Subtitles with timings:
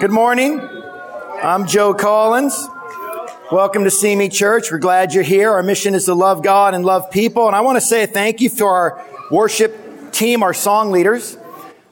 [0.00, 0.58] Good morning.
[1.42, 2.68] I'm Joe Collins.
[3.52, 4.72] Welcome to Simi Church.
[4.72, 5.50] We're glad you're here.
[5.50, 7.46] Our mission is to love God and love people.
[7.48, 11.36] And I want to say thank you to our worship team, our song leaders.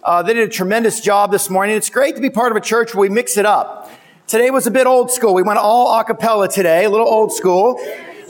[0.02, 1.76] Uh, they did a tremendous job this morning.
[1.76, 3.90] It's great to be part of a church where we mix it up.
[4.26, 5.34] Today was a bit old school.
[5.34, 7.78] We went all a cappella today, a little old school.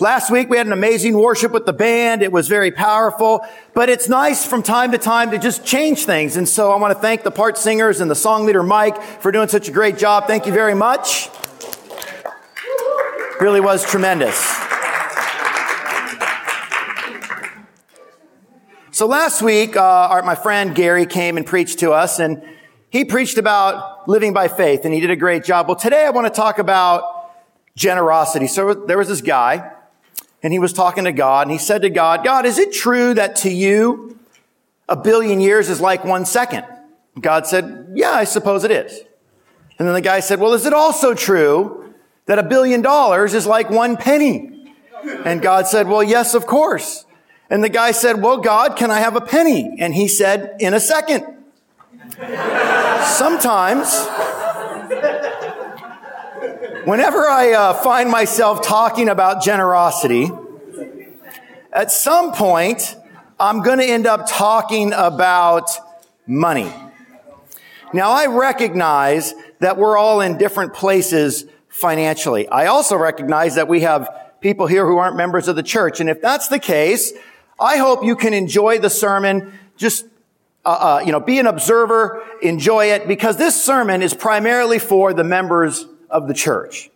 [0.00, 2.22] Last week we had an amazing worship with the band.
[2.22, 3.44] It was very powerful,
[3.74, 6.36] but it's nice from time to time to just change things.
[6.36, 9.32] And so I want to thank the part singers and the song leader Mike for
[9.32, 10.28] doing such a great job.
[10.28, 11.28] Thank you very much.
[13.40, 14.36] Really was tremendous.
[18.92, 22.40] So last week, uh, our, my friend Gary came and preached to us and
[22.90, 25.66] he preached about living by faith and he did a great job.
[25.66, 27.02] Well, today I want to talk about
[27.74, 28.46] generosity.
[28.46, 29.72] So there was this guy
[30.42, 33.14] and he was talking to God and he said to God, God, is it true
[33.14, 34.18] that to you
[34.88, 36.64] a billion years is like one second?
[37.20, 39.00] God said, yeah, I suppose it is.
[39.78, 41.94] And then the guy said, well, is it also true
[42.26, 44.74] that a billion dollars is like one penny?
[45.24, 47.06] And God said, well, yes, of course.
[47.50, 49.76] And the guy said, well, God, can I have a penny?
[49.78, 51.24] And he said, in a second.
[53.04, 53.88] Sometimes
[56.88, 60.30] Whenever I uh, find myself talking about generosity,
[61.70, 62.96] at some point,
[63.38, 65.68] I'm going to end up talking about
[66.26, 66.72] money.
[67.92, 72.48] Now, I recognize that we're all in different places financially.
[72.48, 74.08] I also recognize that we have
[74.40, 76.00] people here who aren't members of the church.
[76.00, 77.12] And if that's the case,
[77.60, 79.52] I hope you can enjoy the sermon.
[79.76, 80.06] Just,
[80.64, 85.12] uh, uh, you know, be an observer, enjoy it, because this sermon is primarily for
[85.12, 86.90] the members of the church.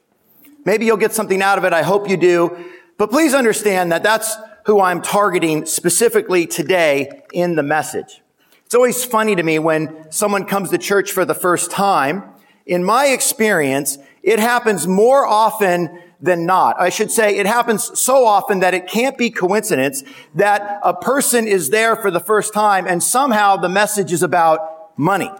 [0.64, 1.72] Maybe you'll get something out of it.
[1.72, 2.56] I hope you do.
[2.98, 8.22] But please understand that that's who I'm targeting specifically today in the message.
[8.64, 12.24] It's always funny to me when someone comes to church for the first time.
[12.64, 16.80] In my experience, it happens more often than not.
[16.80, 20.04] I should say it happens so often that it can't be coincidence
[20.36, 24.96] that a person is there for the first time and somehow the message is about
[24.96, 25.30] money.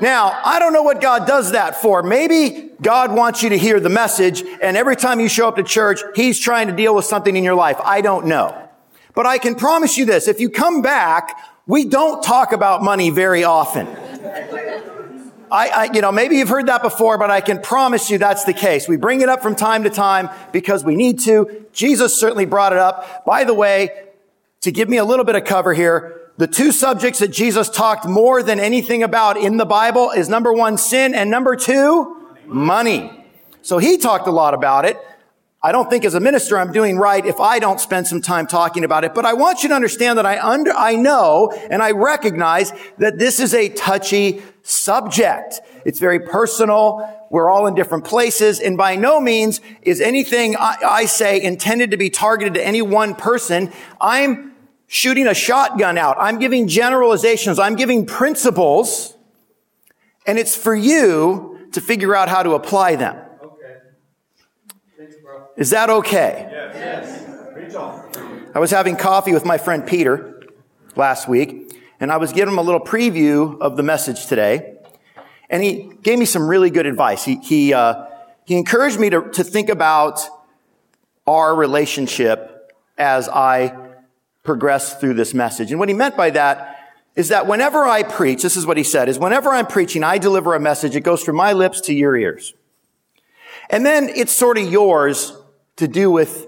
[0.00, 2.02] Now, I don't know what God does that for.
[2.02, 5.62] Maybe God wants you to hear the message and every time you show up to
[5.62, 7.78] church, He's trying to deal with something in your life.
[7.82, 8.68] I don't know.
[9.14, 10.28] But I can promise you this.
[10.28, 13.86] If you come back, we don't talk about money very often.
[15.50, 18.44] I, I, you know, maybe you've heard that before, but I can promise you that's
[18.44, 18.88] the case.
[18.88, 21.66] We bring it up from time to time because we need to.
[21.72, 23.24] Jesus certainly brought it up.
[23.24, 24.06] By the way,
[24.62, 28.06] to give me a little bit of cover here, the two subjects that Jesus talked
[28.06, 33.24] more than anything about in the Bible is number one, sin, and number two, money.
[33.62, 34.98] So he talked a lot about it.
[35.62, 38.46] I don't think as a minister I'm doing right if I don't spend some time
[38.46, 41.82] talking about it, but I want you to understand that I under, I know and
[41.82, 45.60] I recognize that this is a touchy subject.
[45.84, 47.26] It's very personal.
[47.30, 48.60] We're all in different places.
[48.60, 52.82] And by no means is anything I, I say intended to be targeted to any
[52.82, 53.72] one person.
[54.00, 54.55] I'm
[54.86, 56.16] shooting a shotgun out.
[56.18, 57.58] I'm giving generalizations.
[57.58, 59.16] I'm giving principles.
[60.26, 63.16] And it's for you to figure out how to apply them.
[63.42, 63.76] Okay.
[64.96, 65.48] Thanks, bro.
[65.56, 66.48] Is that okay?
[66.50, 66.74] Yes.
[66.74, 67.26] yes.
[68.56, 70.42] I was having coffee with my friend Peter
[70.94, 74.78] last week, and I was giving him a little preview of the message today.
[75.50, 77.22] And he gave me some really good advice.
[77.22, 78.06] He, he, uh,
[78.46, 80.20] he encouraged me to, to think about
[81.26, 83.85] our relationship as I
[84.46, 85.70] progress through this message.
[85.70, 86.78] And what he meant by that
[87.16, 90.18] is that whenever I preach, this is what he said, is whenever I'm preaching, I
[90.18, 92.54] deliver a message, it goes from my lips to your ears.
[93.68, 95.36] And then it's sort of yours
[95.76, 96.46] to do with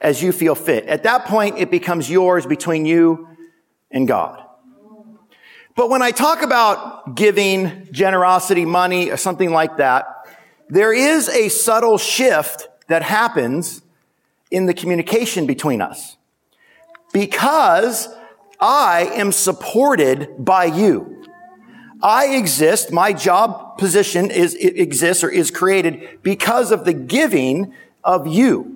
[0.00, 0.84] as you feel fit.
[0.84, 3.28] At that point, it becomes yours between you
[3.90, 4.44] and God.
[5.74, 10.06] But when I talk about giving, generosity, money, or something like that,
[10.68, 13.82] there is a subtle shift that happens
[14.50, 16.17] in the communication between us
[17.12, 18.08] because
[18.60, 21.24] I am supported by you.
[22.02, 27.74] I exist, my job position is, exists or is created because of the giving
[28.04, 28.74] of you.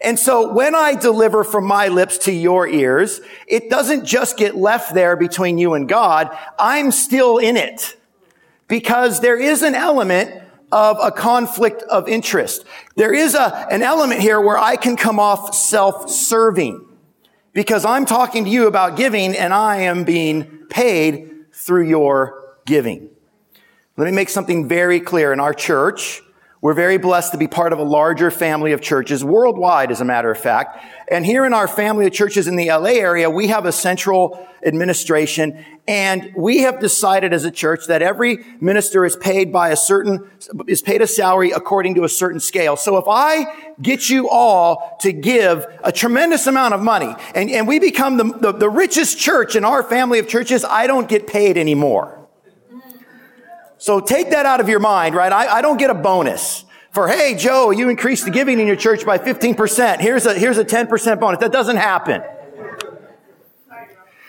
[0.00, 4.54] And so when I deliver from my lips to your ears, it doesn't just get
[4.56, 6.36] left there between you and God.
[6.58, 7.96] I'm still in it
[8.68, 12.64] because there is an element of a conflict of interest.
[12.96, 16.86] There is a, an element here where I can come off self-serving
[17.54, 23.08] because I'm talking to you about giving and I am being paid through your giving.
[23.96, 25.32] Let me make something very clear.
[25.32, 26.20] In our church,
[26.64, 30.04] We're very blessed to be part of a larger family of churches worldwide, as a
[30.06, 30.82] matter of fact.
[31.08, 34.48] And here in our family of churches in the LA area, we have a central
[34.64, 39.76] administration and we have decided as a church that every minister is paid by a
[39.76, 40.26] certain,
[40.66, 42.76] is paid a salary according to a certain scale.
[42.76, 47.68] So if I get you all to give a tremendous amount of money and, and
[47.68, 51.26] we become the, the, the richest church in our family of churches, I don't get
[51.26, 52.13] paid anymore.
[53.84, 55.30] So take that out of your mind, right?
[55.30, 58.76] I, I don't get a bonus for, hey, Joe, you increased the giving in your
[58.76, 60.00] church by 15%.
[60.00, 61.40] Here's a, here's a 10% bonus.
[61.40, 62.22] That doesn't happen.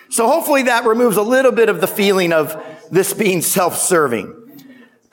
[0.10, 2.62] So hopefully that removes a little bit of the feeling of
[2.92, 4.36] this being self-serving.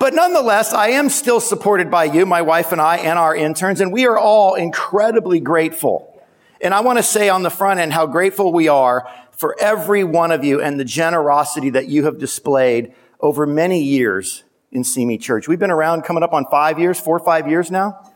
[0.00, 3.80] But nonetheless, I am still supported by you, my wife and I, and our interns,
[3.80, 6.20] and we are all incredibly grateful.
[6.60, 10.02] And I want to say on the front end how grateful we are for every
[10.02, 14.42] one of you and the generosity that you have displayed over many years
[14.72, 15.46] in Simi Church.
[15.46, 18.12] We've been around coming up on five years, four or five years now.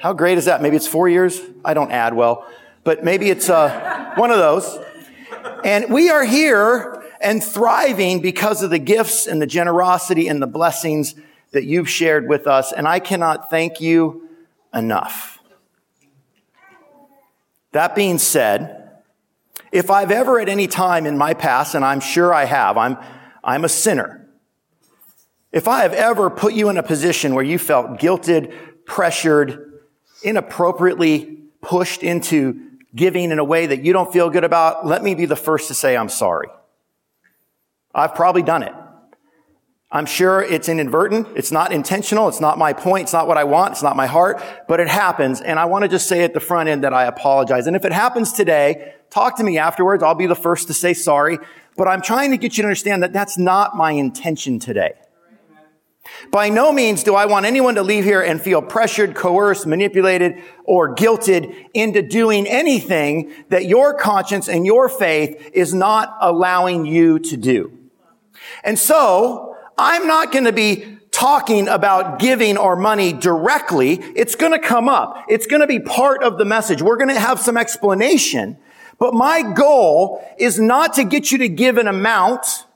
[0.00, 0.60] How great is that?
[0.60, 1.40] Maybe it's four years.
[1.64, 2.46] I don't add well,
[2.82, 4.78] but maybe it's uh, one of those.
[5.64, 10.46] And we are here and thriving because of the gifts and the generosity and the
[10.46, 11.14] blessings
[11.52, 12.72] that you've shared with us.
[12.72, 14.28] And I cannot thank you
[14.74, 15.38] enough.
[17.72, 18.90] That being said,
[19.72, 22.96] if I've ever at any time in my past, and I'm sure I have, I'm,
[23.42, 24.23] I'm a sinner.
[25.54, 28.52] If I have ever put you in a position where you felt guilted,
[28.86, 29.82] pressured,
[30.24, 32.60] inappropriately pushed into
[32.92, 35.68] giving in a way that you don't feel good about, let me be the first
[35.68, 36.48] to say I'm sorry.
[37.94, 38.72] I've probably done it.
[39.92, 41.28] I'm sure it's inadvertent.
[41.36, 42.26] It's not intentional.
[42.26, 43.04] It's not my point.
[43.04, 43.74] It's not what I want.
[43.74, 45.40] It's not my heart, but it happens.
[45.40, 47.68] And I want to just say at the front end that I apologize.
[47.68, 50.02] And if it happens today, talk to me afterwards.
[50.02, 51.38] I'll be the first to say sorry.
[51.76, 54.94] But I'm trying to get you to understand that that's not my intention today.
[56.30, 60.42] By no means do I want anyone to leave here and feel pressured, coerced, manipulated,
[60.64, 67.18] or guilted into doing anything that your conscience and your faith is not allowing you
[67.20, 67.78] to do.
[68.62, 73.94] And so, I'm not going to be talking about giving or money directly.
[74.16, 75.24] It's going to come up.
[75.28, 76.82] It's going to be part of the message.
[76.82, 78.58] We're going to have some explanation.
[78.98, 82.66] But my goal is not to get you to give an amount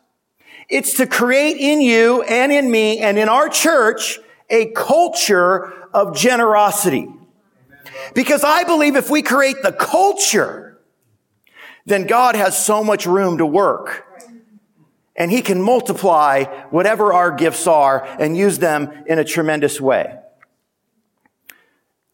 [0.69, 4.19] it's to create in you and in me and in our church
[4.51, 7.09] a culture of generosity.
[8.15, 10.79] Because I believe if we create the culture,
[11.87, 14.05] then God has so much room to work.
[15.17, 20.17] And he can multiply whatever our gifts are and use them in a tremendous way.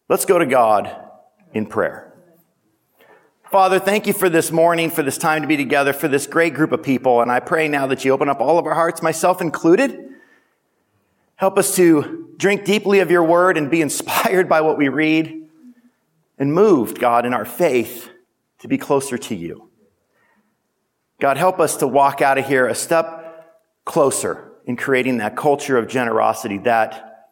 [0.09, 0.89] Let's go to God
[1.53, 2.14] in prayer.
[3.55, 6.53] Father, thank you for this morning, for this time to be together, for this great
[6.53, 7.21] group of people.
[7.21, 10.09] And I pray now that you open up all of our hearts, myself included.
[11.37, 15.47] Help us to drink deeply of your word and be inspired by what we read
[16.37, 18.09] and moved, God, in our faith
[18.59, 19.69] to be closer to you.
[21.21, 23.55] God, help us to walk out of here a step
[23.85, 27.29] closer in creating that culture of generosity that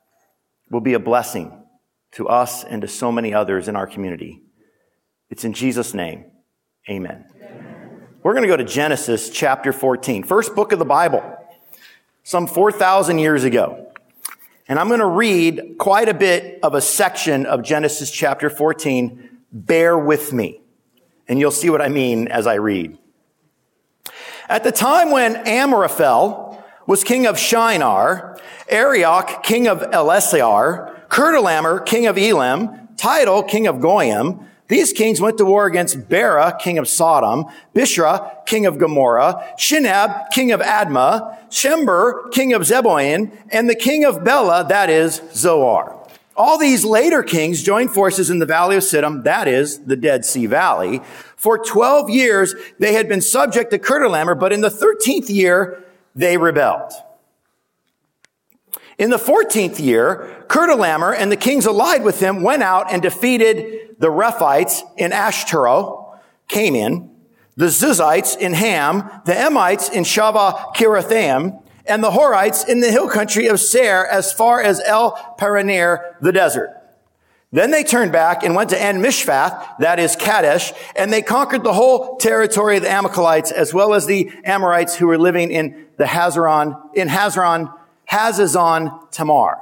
[0.72, 1.52] will be a blessing
[2.14, 4.40] to us and to so many others in our community.
[5.34, 6.26] It's in Jesus' name.
[6.88, 7.26] Amen.
[7.42, 8.08] Amen.
[8.22, 11.24] We're going to go to Genesis chapter 14, first book of the Bible,
[12.22, 13.92] some 4,000 years ago.
[14.68, 19.40] And I'm going to read quite a bit of a section of Genesis chapter 14.
[19.52, 20.62] Bear with me.
[21.28, 22.96] And you'll see what I mean as I read.
[24.48, 28.40] At the time when Amraphel was king of Shinar,
[28.70, 35.38] Arioch, king of Ellasar, Chedorlaomer, king of Elam, Tidal, king of Goyim, these kings went
[35.38, 41.38] to war against Bera, king of Sodom, Bishra, king of Gomorrah, Shinab, king of Admah,
[41.50, 45.96] Shemer, king of Zeboim, and the king of Bela, that is Zoar.
[46.36, 50.26] All these later kings joined forces in the valley of Siddim, that is the Dead
[50.26, 51.02] Sea Valley.
[51.36, 55.84] For 12 years, they had been subject to Chedorlaomer, but in the 13th year,
[56.16, 56.94] they rebelled.
[58.98, 63.96] In the 14th year, Chedorlaomer and the kings allied with him went out and defeated
[64.00, 67.10] the Rephaites in Ashtaro, Canaan,
[67.56, 73.10] the Zuzites in Ham, the Emites in Shaveh Kiriathaim, and the Horites in the hill
[73.10, 76.80] country of Seir as far as El Paran near, the desert.
[77.52, 81.64] Then they turned back and went to En Mishpath, that is Kadesh, and they conquered
[81.64, 85.86] the whole territory of the Amalekites as well as the Amorites who were living in
[85.98, 87.72] the Hazaron, in Hazron
[88.14, 89.60] Hazazon Tamar.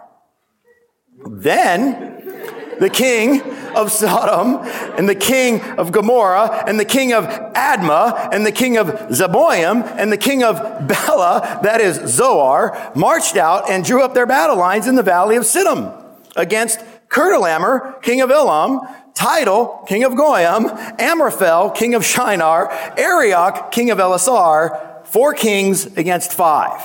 [1.26, 3.42] Then the king
[3.76, 4.58] of Sodom
[4.98, 9.86] and the king of Gomorrah and the king of Admah and the king of Zeboim
[9.98, 10.56] and the king of
[10.86, 15.38] Bela, that is Zoar, marched out and drew up their battle lines in the valley
[15.38, 15.98] of Siddim.
[16.36, 16.80] against
[17.10, 18.82] Chedorlaomer, king of Elam,
[19.14, 20.66] Tidal, king of Goyim,
[20.98, 26.82] Amraphel, king of Shinar, Arioch, king of Ellasar, four kings against five.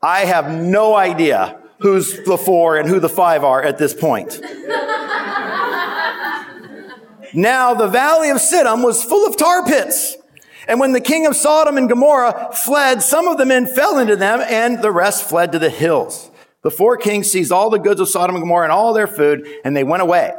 [0.00, 4.40] I have no idea who's the four and who the five are at this point.
[7.34, 10.16] now the valley of Siddim was full of tar pits.
[10.68, 14.16] And when the king of Sodom and Gomorrah fled, some of the men fell into
[14.16, 16.30] them and the rest fled to the hills.
[16.62, 19.48] The four kings seized all the goods of Sodom and Gomorrah and all their food
[19.64, 20.34] and they went away.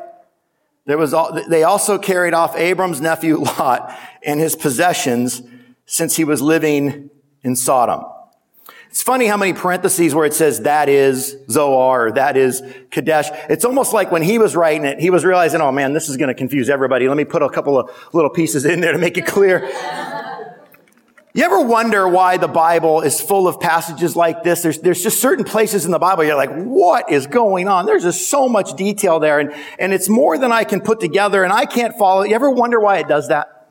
[0.86, 5.42] There was, all, they also carried off Abram's nephew Lot and his possessions
[5.86, 7.10] since he was living
[7.44, 8.06] in Sodom.
[8.90, 13.30] It's funny how many parentheses where it says that is Zoar that is Kadesh.
[13.48, 16.18] It's almost like when he was writing it, he was realizing, oh man, this is
[16.18, 17.08] going to confuse everybody.
[17.08, 19.70] Let me put a couple of little pieces in there to make it clear.
[21.32, 24.64] You ever wonder why the Bible is full of passages like this?
[24.64, 27.86] There's, there's just certain places in the Bible you're like, what is going on?
[27.86, 31.44] There's just so much detail there and, and it's more than I can put together
[31.44, 32.24] and I can't follow.
[32.24, 33.70] You ever wonder why it does that?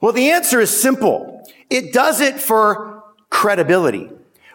[0.00, 1.48] Well, the answer is simple.
[1.70, 2.99] It does it for
[3.30, 4.10] credibility.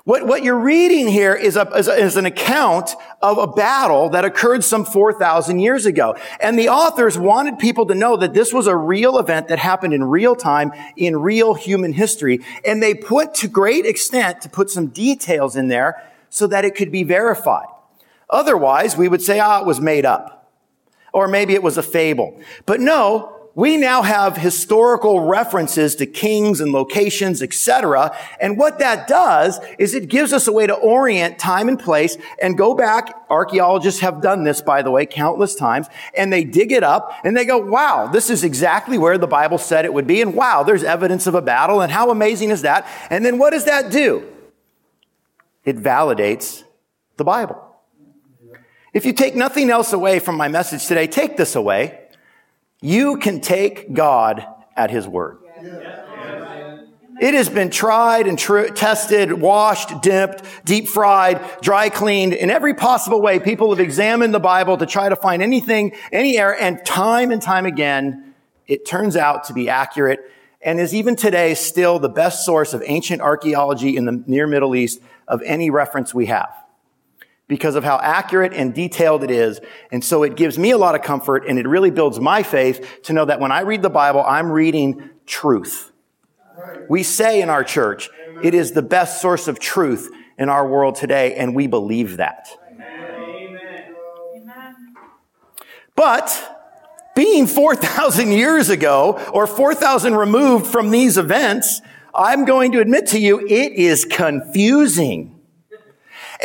[0.05, 2.91] What, what you're reading here is, a, is, a, is an account
[3.23, 6.15] of a battle that occurred some 4,000 years ago.
[6.39, 9.95] And the authors wanted people to know that this was a real event that happened
[9.95, 12.41] in real time, in real human history.
[12.63, 16.75] And they put to great extent to put some details in there so that it
[16.75, 17.65] could be verified.
[18.29, 20.51] Otherwise, we would say, ah, it was made up.
[21.13, 22.39] Or maybe it was a fable.
[22.67, 28.13] But no, we now have historical references to kings and locations, etc.
[28.41, 32.17] And what that does is it gives us a way to orient time and place
[32.41, 33.15] and go back.
[33.29, 37.35] Archaeologists have done this, by the way, countless times, and they dig it up and
[37.35, 40.21] they go, wow, this is exactly where the Bible said it would be.
[40.21, 41.79] And wow, there's evidence of a battle.
[41.79, 42.85] And how amazing is that?
[43.09, 44.27] And then what does that do?
[45.63, 46.65] It validates
[47.15, 47.61] the Bible.
[48.93, 52.04] If you take nothing else away from my message today, take this away.
[52.85, 55.39] You can take God at His word.
[57.19, 62.75] It has been tried and tr- tested, washed, dipped, deep fried, dry cleaned in every
[62.75, 63.39] possible way.
[63.39, 67.41] People have examined the Bible to try to find anything, any error, and time and
[67.41, 68.35] time again,
[68.67, 70.19] it turns out to be accurate
[70.61, 74.75] and is even today still the best source of ancient archaeology in the near Middle
[74.75, 76.64] East of any reference we have
[77.47, 79.59] because of how accurate and detailed it is.
[79.91, 83.01] And so it gives me a lot of comfort and it really builds my faith
[83.03, 85.91] to know that when I read the Bible, I'm reading truth.
[86.89, 88.09] We say in our church,
[88.43, 92.49] it is the best source of truth in our world today, and we believe that.
[95.95, 96.55] But
[97.15, 101.81] being 4,000 years ago or 4,000 removed from these events,
[102.13, 105.34] I'm going to admit to you, it is confusing.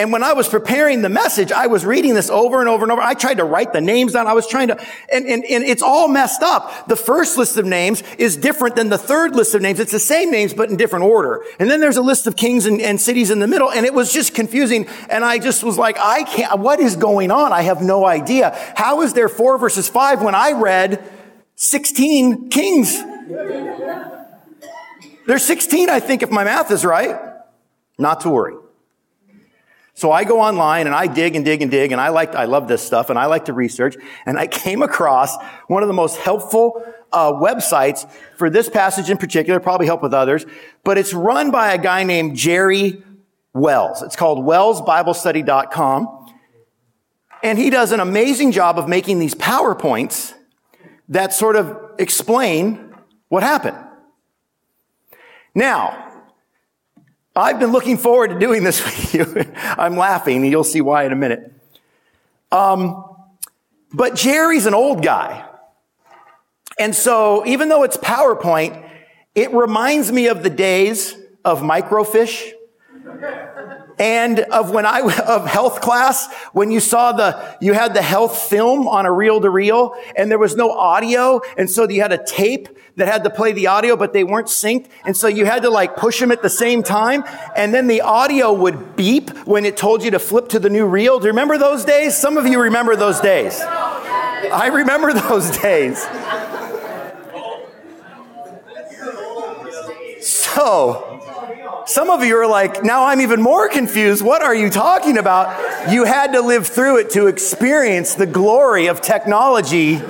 [0.01, 2.91] And when I was preparing the message, I was reading this over and over and
[2.91, 3.03] over.
[3.03, 4.27] I tried to write the names down.
[4.27, 6.89] I was trying to, and, and, and it's all messed up.
[6.89, 9.79] The first list of names is different than the third list of names.
[9.79, 11.45] It's the same names, but in different order.
[11.59, 13.93] And then there's a list of kings and, and cities in the middle, and it
[13.93, 14.89] was just confusing.
[15.11, 17.53] And I just was like, I can't, what is going on?
[17.53, 18.57] I have no idea.
[18.77, 21.05] How is there four versus five when I read
[21.57, 22.99] 16 kings?
[25.27, 27.21] There's 16, I think, if my math is right.
[27.99, 28.55] Not to worry.
[30.01, 32.47] So I go online and I dig and dig and dig and I like, I
[32.47, 35.93] love this stuff and I like to research and I came across one of the
[35.93, 40.47] most helpful uh, websites for this passage in particular, probably help with others,
[40.85, 43.03] but it's run by a guy named Jerry
[43.53, 44.01] Wells.
[44.01, 46.33] It's called wellsbiblestudy.com.
[47.43, 50.33] And he does an amazing job of making these PowerPoints
[51.11, 52.97] that sort of explain
[53.29, 53.77] what happened.
[55.55, 56.10] Now,
[57.41, 59.53] I've been looking forward to doing this with you.
[59.55, 61.53] I'm laughing, and you'll see why in a minute.
[62.53, 63.05] Um,
[63.93, 65.47] but Jerry's an old guy.
[66.79, 68.89] And so even though it's PowerPoint,
[69.35, 72.53] it reminds me of the days of microfiche
[73.99, 78.39] and of when I, of health class, when you saw the, you had the health
[78.39, 81.41] film on a reel to reel and there was no audio.
[81.57, 84.49] And so you had a tape that had to play the audio, but they weren't
[84.49, 84.87] synced.
[85.05, 87.25] And so you had to like push them at the same time.
[87.57, 90.87] And then the audio would beep when it told you to flip to the new
[90.87, 91.19] reel.
[91.19, 92.17] Do you remember those days?
[92.17, 93.61] Some of you remember those days.
[93.61, 96.07] I remember those days.
[100.23, 101.10] So,
[101.87, 104.25] some of you are like, now I'm even more confused.
[104.25, 105.93] What are you talking about?
[105.93, 110.01] You had to live through it to experience the glory of technology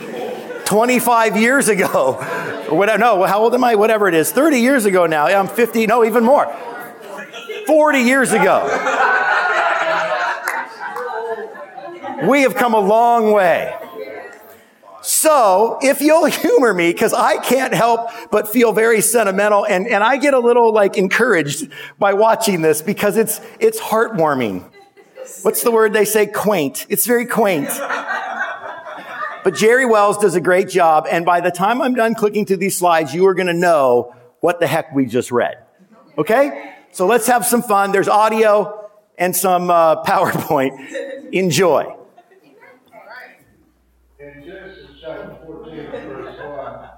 [0.64, 2.18] 25 years ago.
[2.70, 3.74] Or whatever, no, how old am I?
[3.74, 4.30] Whatever it is.
[4.30, 5.26] 30 years ago now.
[5.26, 6.46] I'm 50, no, even more.
[7.66, 8.62] 40 years ago.
[12.28, 13.74] We have come a long way.
[15.02, 20.02] So if you'll humor me, because I can't help but feel very sentimental and, and
[20.02, 24.64] I get a little like encouraged by watching this because it's, it's heartwarming.
[25.42, 26.26] What's the word they say?
[26.26, 26.86] Quaint.
[26.88, 27.68] It's very quaint.
[29.42, 31.06] But Jerry Wells does a great job.
[31.10, 34.14] And by the time I'm done clicking through these slides, you are going to know
[34.40, 35.58] what the heck we just read.
[36.18, 36.74] Okay?
[36.92, 37.92] So let's have some fun.
[37.92, 41.32] There's audio and some uh, PowerPoint.
[41.32, 41.96] Enjoy.
[44.18, 46.90] In Genesis chapter 14, verse 1,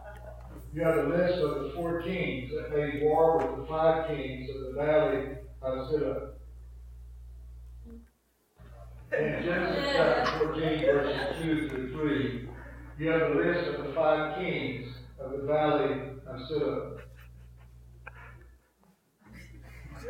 [0.73, 4.49] you have a list of the four kings that made war with the five kings
[4.49, 6.29] of the valley of Ziddah.
[9.13, 12.49] In Genesis chapter 14, verses 2 through 3,
[12.99, 14.89] you have a list of the five kings
[15.21, 15.93] of the valley
[16.27, 16.99] of Ziddah.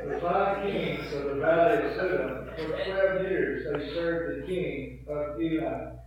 [0.04, 5.04] The five kings of the valley of Ziddah, for 12 years they served the king
[5.08, 5.98] of Elam.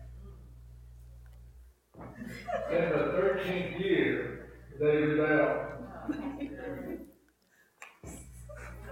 [2.71, 4.34] In the thirteenth year,
[4.79, 5.65] they rebelled.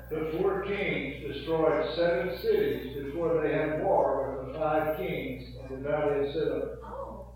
[0.10, 5.75] The four kings destroyed seven cities before they had war with the five kings in
[5.82, 6.78] the valley of Ziddah.
[6.84, 7.28] Oh.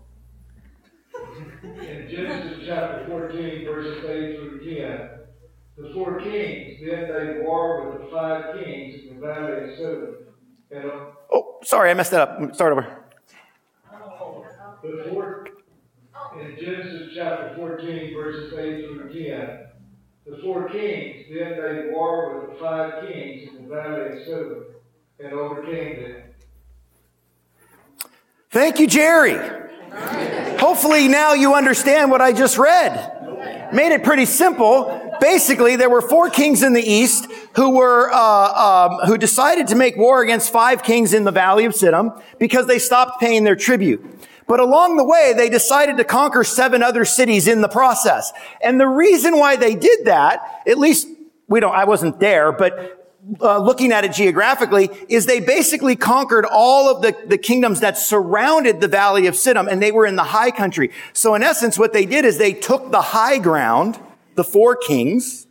[1.64, 5.10] In Genesis chapter 14, verses 8 through 10,
[5.76, 10.14] the four kings then made war with the five kings in the valley of Ziddah.
[10.70, 12.54] And, uh, oh, sorry, I messed that up.
[12.54, 13.04] Start over.
[14.82, 15.48] The four
[16.48, 19.58] in Genesis chapter 14, verses 8 through 10.
[20.26, 24.62] The four kings then made war with the five kings in the valley of Ziddah
[25.20, 26.22] and overcame them.
[28.50, 29.38] Thank you, Jerry.
[30.58, 33.70] Hopefully now you understand what I just read.
[33.72, 35.16] Made it pretty simple.
[35.20, 39.74] Basically, there were four kings in the east who were uh, um, who decided to
[39.74, 43.56] make war against five kings in the valley of Siddim because they stopped paying their
[43.56, 44.04] tribute.
[44.48, 48.32] But along the way, they decided to conquer seven other cities in the process.
[48.62, 51.06] And the reason why they did that, at least
[51.48, 52.94] we don't, I wasn't there, but
[53.42, 57.98] uh, looking at it geographically, is they basically conquered all of the, the kingdoms that
[57.98, 60.92] surrounded the valley of Siddim, and they were in the high country.
[61.12, 63.98] So in essence, what they did is they took the high ground,
[64.34, 65.46] the four kings,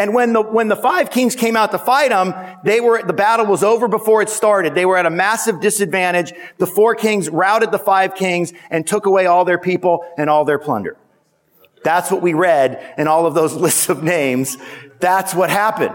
[0.00, 2.32] and when the, when the five kings came out to fight them,
[2.64, 4.74] they were, the battle was over before it started.
[4.74, 6.32] They were at a massive disadvantage.
[6.56, 10.46] The four kings routed the five kings and took away all their people and all
[10.46, 10.96] their plunder.
[11.84, 14.56] That's what we read in all of those lists of names.
[15.00, 15.94] That's what happened.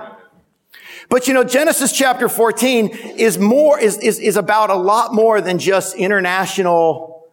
[1.10, 5.41] But you know, Genesis chapter 14 is more, is, is, is about a lot more
[5.41, 7.28] than just international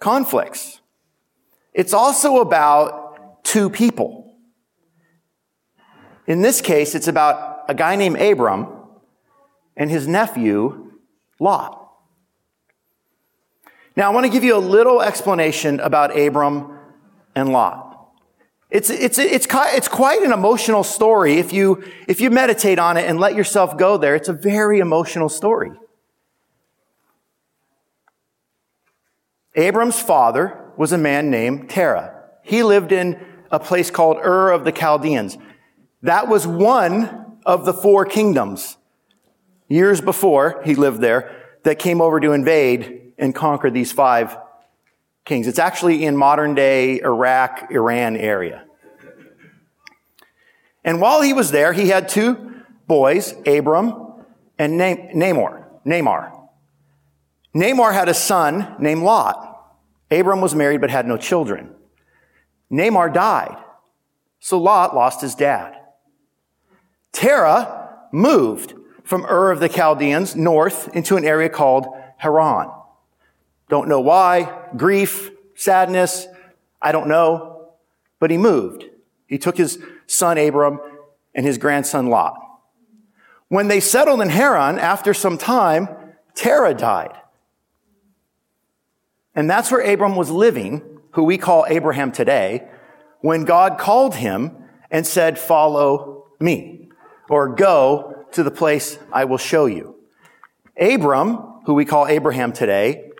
[0.00, 0.80] conflicts.
[1.72, 4.29] It's also about two people.
[6.30, 8.68] In this case, it's about a guy named Abram
[9.76, 10.92] and his nephew,
[11.40, 11.90] Lot.
[13.96, 16.78] Now, I want to give you a little explanation about Abram
[17.34, 18.12] and Lot.
[18.70, 23.08] It's, it's, it's, it's quite an emotional story if you, if you meditate on it
[23.08, 24.14] and let yourself go there.
[24.14, 25.72] It's a very emotional story.
[29.56, 32.22] Abram's father was a man named Terah.
[32.44, 35.36] He lived in a place called Ur of the Chaldeans.
[36.02, 38.76] That was one of the four kingdoms
[39.68, 44.36] years before he lived there that came over to invade and conquer these five
[45.24, 45.46] kings.
[45.46, 48.64] It's actually in modern day Iraq, Iran area.
[50.84, 54.24] And while he was there, he had two boys, Abram
[54.58, 55.64] and Namor.
[55.84, 56.32] Namar.
[57.54, 59.46] Namar had a son named Lot.
[60.10, 61.74] Abram was married but had no children.
[62.70, 63.56] Namor died.
[64.38, 65.79] So Lot lost his dad.
[67.12, 72.70] Terah moved from Ur of the Chaldeans north into an area called Haran.
[73.68, 74.66] Don't know why.
[74.76, 76.26] Grief, sadness.
[76.80, 77.70] I don't know.
[78.18, 78.84] But he moved.
[79.26, 80.80] He took his son Abram
[81.34, 82.36] and his grandson Lot.
[83.48, 85.88] When they settled in Haran, after some time,
[86.34, 87.16] Terah died.
[89.34, 92.68] And that's where Abram was living, who we call Abraham today,
[93.20, 94.56] when God called him
[94.90, 96.79] and said, follow me
[97.30, 99.94] or go to the place I will show you.
[100.78, 103.12] Abram, who we call Abraham today,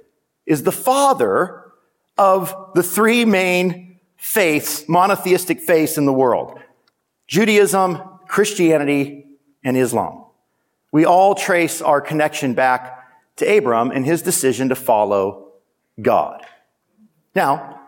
[0.45, 1.73] is the father
[2.19, 6.59] of the three main faiths, monotheistic faiths in the world.
[7.29, 9.27] Judaism, Christianity,
[9.63, 10.25] and Islam.
[10.91, 15.53] We all trace our connection back to Abram and his decision to follow
[16.03, 16.45] God.
[17.35, 17.80] Now,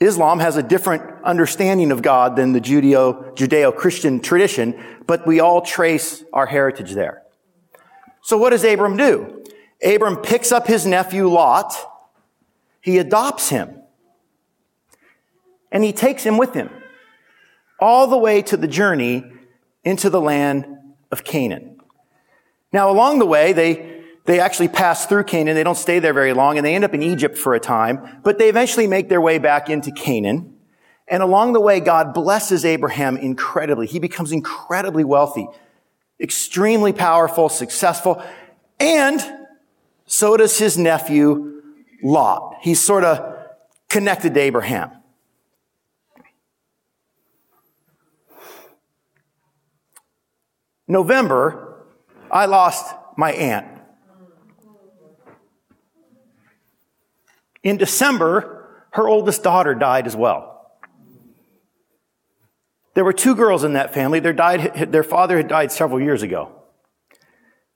[0.00, 5.60] Islam has a different understanding of God than the Judeo, Judeo-Christian tradition, but we all
[5.60, 7.22] trace our heritage there.
[8.22, 9.44] So what does Abram do?
[9.84, 11.74] Abram picks up his nephew Lot.
[12.80, 13.82] He adopts him.
[15.72, 16.70] And he takes him with him
[17.80, 19.24] all the way to the journey
[19.84, 20.66] into the land
[21.10, 21.80] of Canaan.
[22.72, 23.97] Now, along the way, they,
[24.28, 25.54] they actually pass through Canaan.
[25.54, 28.20] They don't stay there very long and they end up in Egypt for a time,
[28.22, 30.54] but they eventually make their way back into Canaan.
[31.08, 33.86] And along the way, God blesses Abraham incredibly.
[33.86, 35.48] He becomes incredibly wealthy,
[36.20, 38.22] extremely powerful, successful,
[38.78, 39.18] and
[40.04, 41.62] so does his nephew
[42.02, 42.58] Lot.
[42.60, 43.34] He's sort of
[43.88, 44.90] connected to Abraham.
[50.86, 51.86] November,
[52.30, 53.77] I lost my aunt.
[57.62, 60.58] In December, her oldest daughter died as well.
[62.94, 64.18] There were two girls in that family.
[64.20, 66.52] Their, died, their father had died several years ago.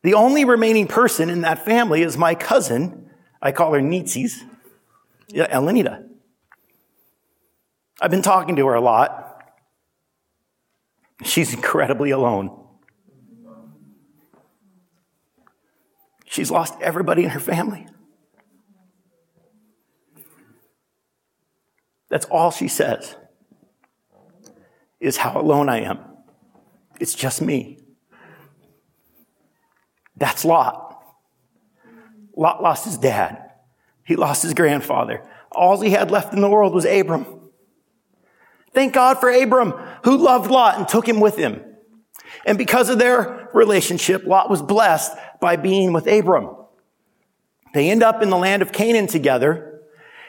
[0.03, 3.09] The only remaining person in that family is my cousin.
[3.41, 4.43] I call her Nietzsche's,
[5.33, 6.09] Elenita.
[8.01, 9.45] I've been talking to her a lot.
[11.23, 12.59] She's incredibly alone.
[16.27, 17.87] She's lost everybody in her family.
[22.13, 23.17] That's all she says
[25.01, 25.99] is how alone I am.
[27.01, 27.79] It's just me.
[30.19, 31.03] That's Lot.
[32.37, 33.53] Lot lost his dad.
[34.05, 35.27] He lost his grandfather.
[35.51, 37.25] All he had left in the world was Abram.
[38.75, 39.71] Thank God for Abram,
[40.05, 41.65] who loved Lot and took him with him.
[42.45, 46.57] And because of their relationship, Lot was blessed by being with Abram.
[47.73, 49.72] They end up in the land of Canaan together.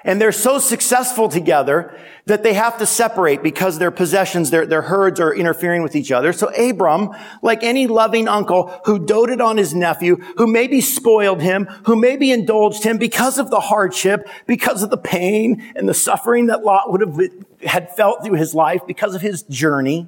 [0.06, 4.82] And they're so successful together that they have to separate because their possessions, their, their
[4.82, 6.34] herds are interfering with each other.
[6.34, 7.10] So Abram,
[7.42, 12.32] like any loving uncle who doted on his nephew, who maybe spoiled him, who maybe
[12.32, 16.92] indulged him because of the hardship, because of the pain and the suffering that Lot
[16.92, 17.20] would have
[17.66, 20.08] had felt through his life because of his journey,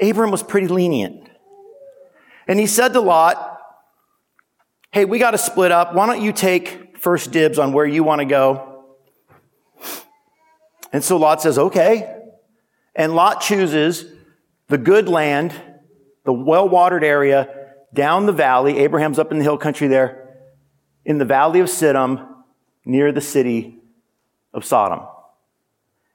[0.00, 1.28] Abram was pretty lenient.
[2.48, 3.48] And he said to Lot,
[4.92, 5.94] Hey, we got to split up.
[5.94, 8.84] Why don't you take first dibs on where you want to go?
[10.92, 12.16] And so Lot says, okay.
[12.94, 14.04] And Lot chooses
[14.68, 15.52] the good land,
[16.24, 18.78] the well watered area down the valley.
[18.78, 20.38] Abraham's up in the hill country there,
[21.04, 22.26] in the valley of Siddim,
[22.84, 23.78] near the city
[24.54, 25.00] of Sodom.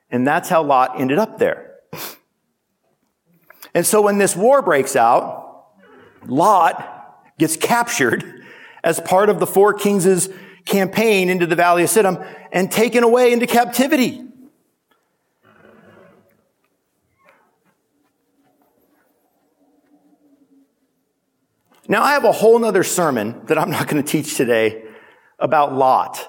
[0.10, 1.76] And that's how Lot ended up there.
[3.74, 5.66] And so when this war breaks out,
[6.26, 8.46] Lot gets captured
[8.84, 10.30] as part of the four kings'
[10.68, 14.24] campaign into the valley of Siddim and taken away into captivity.
[21.90, 24.84] Now, I have a whole nother sermon that I'm not going to teach today
[25.40, 26.20] about Lot.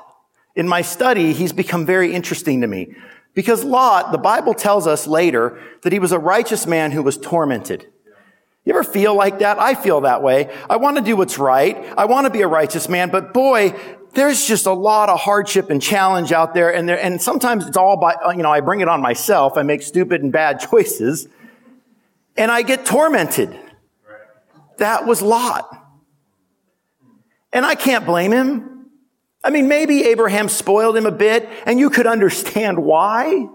[0.55, 2.94] In my study, he's become very interesting to me
[3.35, 7.18] because Lot, the Bible tells us later that he was a righteous man who was
[7.18, 7.87] tormented.
[8.64, 9.59] You ever feel like that?
[9.59, 10.55] I feel that way.
[10.68, 11.77] I want to do what's right.
[11.96, 13.74] I want to be a righteous man, but boy,
[14.18, 16.74] there's just a lot of hardship and challenge out there.
[16.74, 19.57] And there, and sometimes it's all by, you know, I bring it on myself.
[19.57, 21.28] I make stupid and bad choices
[22.37, 23.59] and I get tormented.
[24.78, 25.74] That was Lot.
[27.52, 28.90] And I can't blame him.
[29.42, 33.48] I mean, maybe Abraham spoiled him a bit and you could understand why.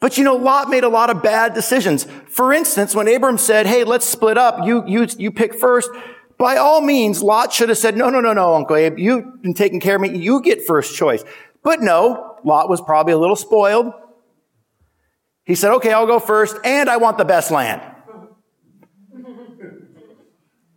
[0.00, 2.04] But you know, Lot made a lot of bad decisions.
[2.28, 4.66] For instance, when Abram said, Hey, let's split up.
[4.66, 5.88] You, you, you pick first.
[6.44, 8.98] By all means, Lot should have said, No, no, no, no, Uncle Abe.
[8.98, 10.14] You've been taking care of me.
[10.18, 11.24] You get first choice.
[11.62, 13.94] But no, Lot was probably a little spoiled.
[15.46, 17.80] He said, Okay, I'll go first and I want the best land.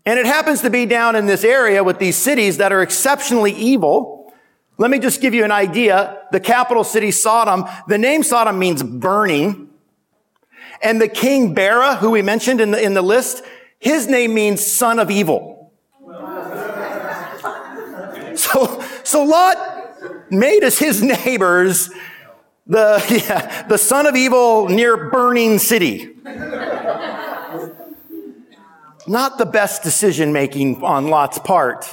[0.06, 3.52] And it happens to be down in this area with these cities that are exceptionally
[3.52, 4.34] evil.
[4.78, 6.22] Let me just give you an idea.
[6.32, 9.68] The capital city, Sodom, the name Sodom means burning.
[10.82, 13.44] And the king Bera, who we mentioned in the, in the list,
[13.80, 15.57] his name means son of evil.
[19.08, 21.90] So, Lot made us his neighbors
[22.68, 26.16] the, yeah, the son of evil near burning city.
[29.08, 31.90] Not the best decision making on Lot's part.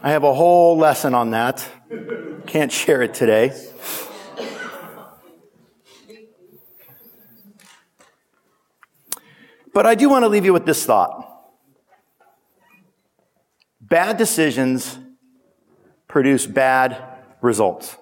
[0.00, 1.68] I have a whole lesson on that.
[2.46, 3.52] Can't share it today.
[9.72, 11.35] But I do want to leave you with this thought.
[13.88, 14.98] Bad decisions
[16.08, 17.02] produce bad
[17.40, 17.96] results.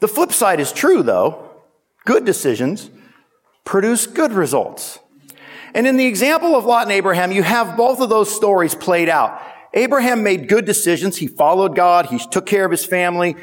[0.00, 1.50] The flip side is true, though.
[2.04, 2.90] Good decisions
[3.64, 4.98] produce good results.
[5.74, 9.08] And in the example of Lot and Abraham, you have both of those stories played
[9.08, 9.40] out.
[9.74, 11.18] Abraham made good decisions.
[11.18, 12.06] He followed God.
[12.06, 13.36] He took care of his family.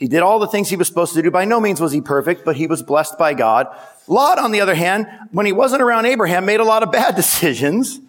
[0.00, 1.30] He did all the things he was supposed to do.
[1.30, 3.66] By no means was he perfect, but he was blessed by God.
[4.08, 7.14] Lot, on the other hand, when he wasn't around Abraham, made a lot of bad
[7.16, 8.00] decisions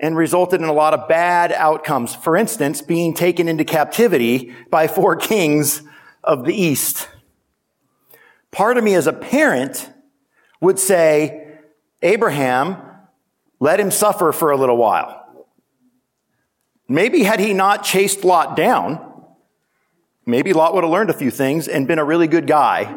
[0.00, 2.14] and resulted in a lot of bad outcomes.
[2.14, 5.82] For instance, being taken into captivity by four kings
[6.24, 7.06] of the East.
[8.50, 9.90] Part of me as a parent
[10.62, 11.58] would say,
[12.00, 12.78] Abraham,
[13.60, 15.18] let him suffer for a little while.
[16.88, 19.09] Maybe had he not chased Lot down,
[20.30, 22.94] maybe Lot would have learned a few things and been a really good guy.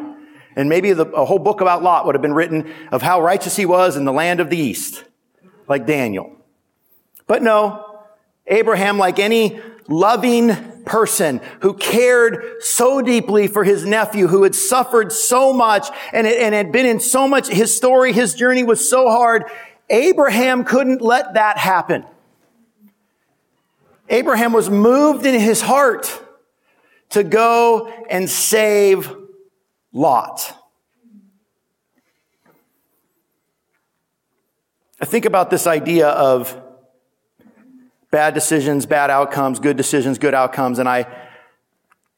[0.56, 3.56] And maybe the, a whole book about Lot would have been written of how righteous
[3.56, 5.04] he was in the land of the East,
[5.68, 6.36] like Daniel.
[7.26, 8.02] But no,
[8.46, 15.12] Abraham, like any loving person who cared so deeply for his nephew who had suffered
[15.12, 19.08] so much and, and had been in so much, his story, his journey was so
[19.08, 19.44] hard.
[19.90, 22.04] Abraham couldn't let that happen.
[24.08, 26.20] Abraham was moved in his heart
[27.14, 29.10] to go and save
[29.92, 30.52] Lot.
[35.00, 36.60] I think about this idea of
[38.10, 40.80] bad decisions, bad outcomes, good decisions, good outcomes.
[40.80, 41.06] And I,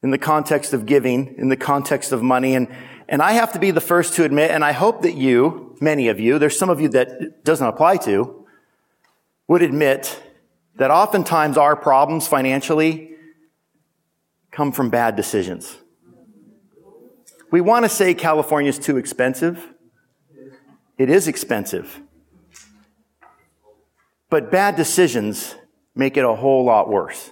[0.01, 2.67] in the context of giving, in the context of money, and,
[3.07, 6.07] and I have to be the first to admit, and I hope that you, many
[6.07, 8.47] of you, there's some of you that doesn't apply to,
[9.47, 10.23] would admit
[10.77, 13.16] that oftentimes our problems financially
[14.57, 15.77] come from bad decisions.
[17.51, 19.63] We want to say California is too expensive.
[20.97, 22.01] It is expensive.
[24.31, 25.53] But bad decisions
[25.93, 27.29] make it a whole lot worse.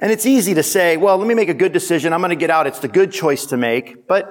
[0.00, 2.14] And it's easy to say, well, let me make a good decision.
[2.14, 2.66] I'm going to get out.
[2.66, 4.06] It's the good choice to make.
[4.08, 4.24] But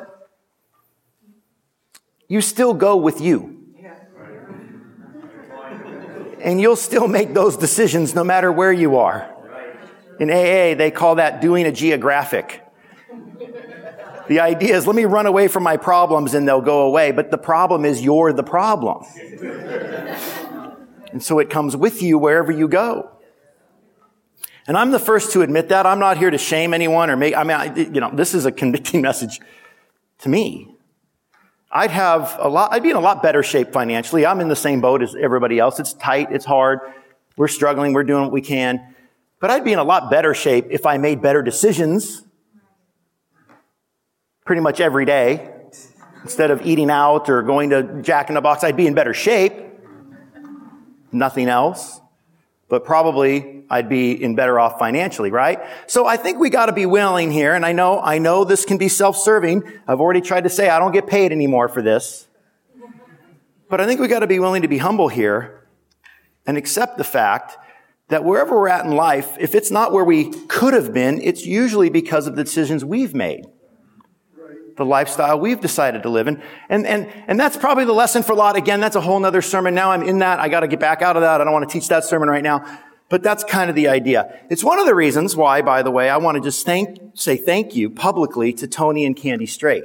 [2.28, 3.52] you still go with you.
[6.42, 9.35] And you'll still make those decisions no matter where you are.
[10.20, 12.62] In AA, they call that doing a geographic.
[14.28, 17.12] The idea is let me run away from my problems and they'll go away.
[17.12, 19.06] But the problem is you're the problem.
[21.12, 23.12] And so it comes with you wherever you go.
[24.68, 25.86] And I'm the first to admit that.
[25.86, 28.46] I'm not here to shame anyone or make, I mean, I, you know, this is
[28.46, 29.40] a convicting message
[30.20, 30.76] to me.
[31.72, 34.26] I'd have a lot, I'd be in a lot better shape financially.
[34.26, 35.80] I'm in the same boat as everybody else.
[35.80, 36.32] It's tight.
[36.32, 36.80] It's hard.
[37.38, 37.94] We're struggling.
[37.94, 38.95] We're doing what we can.
[39.40, 42.24] But I'd be in a lot better shape if I made better decisions
[44.46, 45.52] pretty much every day.
[46.24, 49.14] Instead of eating out or going to Jack in the Box, I'd be in better
[49.14, 49.54] shape
[51.16, 52.02] nothing else,
[52.70, 55.60] but probably I'd be in better off financially, right?
[55.88, 57.54] So I think we got to be willing here.
[57.54, 59.64] And I know, I know this can be self-serving.
[59.88, 62.28] I've already tried to say I don't get paid anymore for this.
[63.70, 65.68] But I think we got to be willing to be humble here
[66.46, 67.58] and accept the fact
[68.10, 71.46] that wherever we're at in life, if it's not where we could have been, it's
[71.46, 73.46] usually because of the decisions we've made
[74.78, 76.42] the lifestyle we've decided to live in.
[76.70, 78.56] And, and, and that's probably the lesson for Lot.
[78.56, 79.74] Again, that's a whole nother sermon.
[79.74, 80.40] Now I'm in that.
[80.40, 81.42] I got to get back out of that.
[81.42, 82.80] I don't want to teach that sermon right now.
[83.08, 84.42] But that's kind of the idea.
[84.50, 87.38] It's one of the reasons why, by the way, I want to just thank, say
[87.38, 89.84] thank you publicly to Tony and Candy Straight.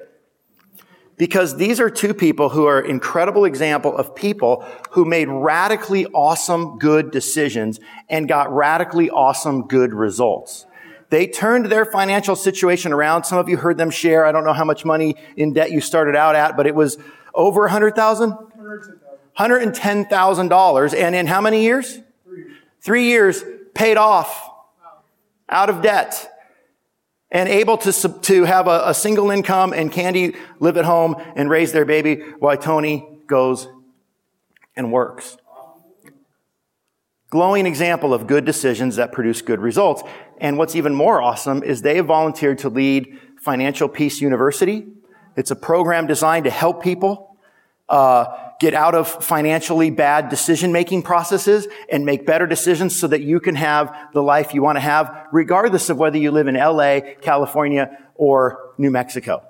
[1.20, 6.78] Because these are two people who are incredible example of people who made radically awesome
[6.78, 7.78] good decisions
[8.08, 10.64] and got radically awesome good results.
[11.10, 13.24] They turned their financial situation around.
[13.24, 14.24] Some of you heard them share.
[14.24, 16.96] I don't know how much money in debt you started out at, but it was
[17.34, 18.32] over a hundred thousand?
[19.38, 20.94] $110,000.
[20.94, 21.98] And in how many years?
[22.24, 22.44] Three.
[22.80, 24.48] Three years paid off
[25.50, 26.30] out of debt
[27.30, 31.48] and able to, to have a, a single income and Candy live at home and
[31.48, 33.68] raise their baby while Tony goes
[34.76, 35.36] and works
[37.30, 40.02] glowing example of good decisions that produce good results.
[40.38, 44.88] And what's even more awesome is they have volunteered to lead Financial Peace University.
[45.36, 47.36] It's a program designed to help people
[47.88, 53.40] uh, get out of financially bad decision-making processes and make better decisions so that you
[53.40, 57.00] can have the life you want to have, regardless of whether you live in LA,
[57.22, 59.42] California, or New Mexico.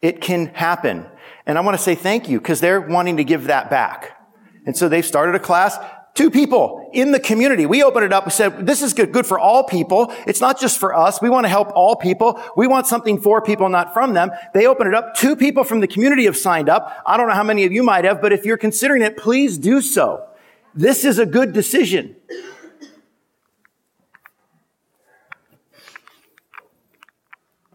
[0.00, 1.06] It can happen.
[1.44, 4.16] And I want to say thank you because they're wanting to give that back.
[4.64, 5.76] And so they've started a class.
[6.14, 7.66] Two people in the community.
[7.66, 8.24] We opened it up.
[8.24, 10.14] We said, this is good, good for all people.
[10.28, 11.20] It's not just for us.
[11.20, 12.40] We want to help all people.
[12.56, 14.30] We want something for people, not from them.
[14.54, 15.16] They opened it up.
[15.16, 17.02] Two people from the community have signed up.
[17.04, 19.58] I don't know how many of you might have, but if you're considering it, please
[19.58, 20.24] do so.
[20.72, 22.14] This is a good decision.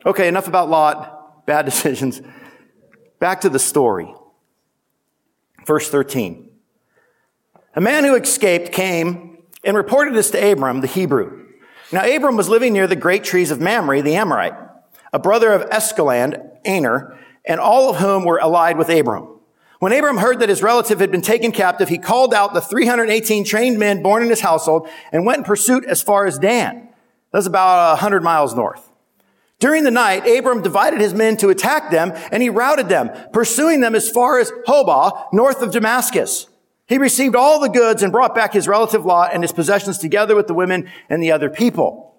[0.05, 2.21] Okay, enough about Lot, bad decisions.
[3.19, 4.15] Back to the story.
[5.65, 6.48] Verse 13.
[7.75, 11.45] A man who escaped came and reported this to Abram, the Hebrew.
[11.91, 14.55] Now Abram was living near the great trees of Mamre, the Amorite,
[15.13, 19.39] a brother of Eshkol and, Aner, and all of whom were allied with Abram.
[19.79, 23.45] When Abram heard that his relative had been taken captive, he called out the 318
[23.45, 26.89] trained men born in his household and went in pursuit as far as Dan.
[27.31, 28.89] That's about 100 miles north.
[29.59, 33.81] During the night, Abram divided his men to attack them, and he routed them, pursuing
[33.81, 36.47] them as far as Hobah, north of Damascus.
[36.89, 40.35] He received all the goods and brought back his relative Lot and his possessions together
[40.35, 42.15] with the women and the other people.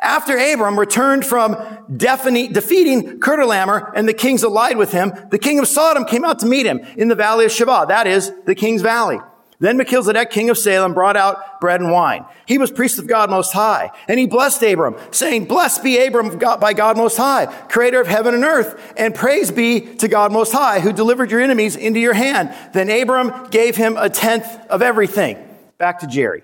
[0.00, 1.54] After Abram returned from
[1.96, 6.46] defeating Chedorlaomer and the kings allied with him, the king of Sodom came out to
[6.46, 9.18] meet him in the valley of Shaveh, that is, the king's valley.
[9.58, 12.26] Then Melchizedek, king of Salem, brought out bread and wine.
[12.44, 16.38] He was priest of God Most High, and he blessed Abram, saying, Blessed be Abram
[16.38, 20.52] by God Most High, creator of heaven and earth, and praise be to God Most
[20.52, 22.54] High, who delivered your enemies into your hand.
[22.74, 25.38] Then Abram gave him a tenth of everything.
[25.78, 26.42] Back to Jerry.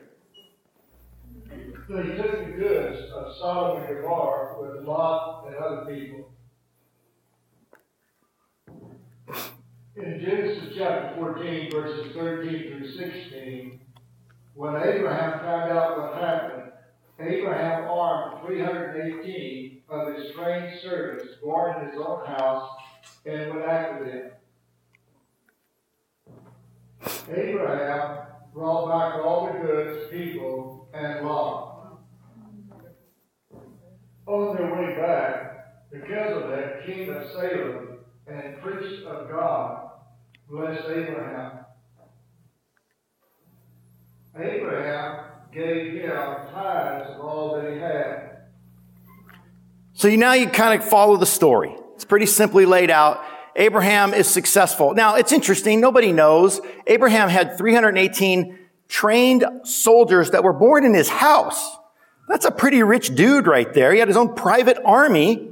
[1.88, 6.30] So he took the goods of Sodom and Gomorrah with Lot and other people.
[9.94, 13.78] In Genesis chapter 14, verses 13 through 16,
[14.54, 16.72] when Abraham found out what happened,
[17.20, 22.70] Abraham armed 318 of his trained servants born in his own house
[23.26, 24.32] and went after
[26.98, 27.10] them.
[27.28, 31.98] Abraham brought back all the goods, people, and Lot.
[34.26, 39.81] On their way back, Melchizedek, king of Salem and priest of God,
[40.52, 41.64] blessed Abraham.
[44.38, 48.42] Abraham gave him tithes of all that he had.
[49.94, 51.74] So you, now you kind of follow the story.
[51.94, 53.24] It's pretty simply laid out.
[53.56, 54.94] Abraham is successful.
[54.94, 55.80] Now, it's interesting.
[55.80, 56.60] Nobody knows.
[56.86, 61.76] Abraham had 318 trained soldiers that were born in his house.
[62.28, 63.92] That's a pretty rich dude right there.
[63.92, 65.48] He had his own private army.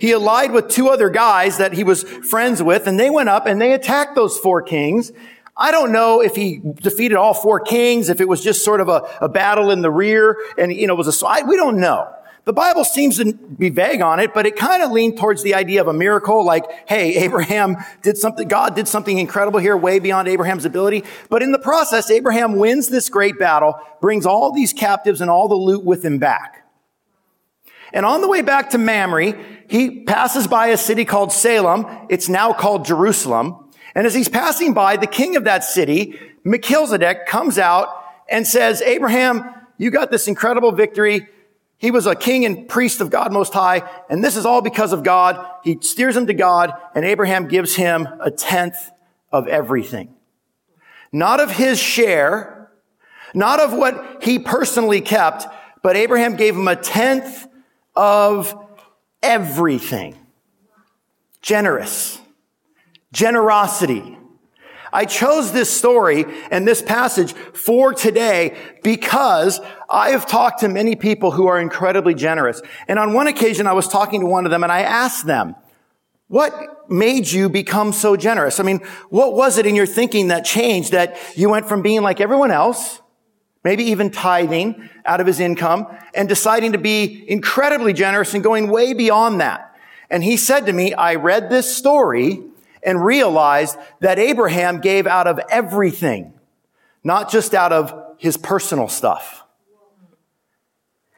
[0.00, 3.46] He allied with two other guys that he was friends with, and they went up
[3.46, 5.12] and they attacked those four kings.
[5.56, 8.88] I don't know if he defeated all four kings, if it was just sort of
[8.88, 11.78] a, a battle in the rear, and you know, it was a, I, we don't
[11.78, 12.10] know.
[12.46, 15.54] The Bible seems to be vague on it, but it kind of leaned towards the
[15.54, 19.98] idea of a miracle, like, hey, Abraham did something, God did something incredible here, way
[19.98, 21.04] beyond Abraham's ability.
[21.28, 25.46] But in the process, Abraham wins this great battle, brings all these captives and all
[25.46, 26.59] the loot with him back.
[27.92, 29.34] And on the way back to Mamre,
[29.68, 31.86] he passes by a city called Salem.
[32.08, 33.70] It's now called Jerusalem.
[33.94, 37.88] And as he's passing by, the king of that city, Melchizedek, comes out
[38.28, 39.44] and says, Abraham,
[39.78, 41.26] you got this incredible victory.
[41.78, 44.92] He was a king and priest of God Most High, and this is all because
[44.92, 45.44] of God.
[45.64, 48.76] He steers him to God, and Abraham gives him a tenth
[49.32, 50.14] of everything.
[51.10, 52.70] Not of his share,
[53.34, 55.46] not of what he personally kept,
[55.82, 57.46] but Abraham gave him a tenth
[57.94, 58.54] of
[59.22, 60.16] everything.
[61.42, 62.20] Generous.
[63.12, 64.16] Generosity.
[64.92, 70.96] I chose this story and this passage for today because I have talked to many
[70.96, 72.60] people who are incredibly generous.
[72.88, 75.54] And on one occasion, I was talking to one of them and I asked them,
[76.26, 78.60] what made you become so generous?
[78.60, 78.78] I mean,
[79.10, 82.50] what was it in your thinking that changed that you went from being like everyone
[82.50, 83.00] else,
[83.64, 88.70] maybe even tithing out of his income and deciding to be incredibly generous and going
[88.70, 89.74] way beyond that?
[90.10, 92.42] And he said to me, I read this story
[92.82, 96.32] and realized that Abraham gave out of everything,
[97.04, 99.44] not just out of his personal stuff.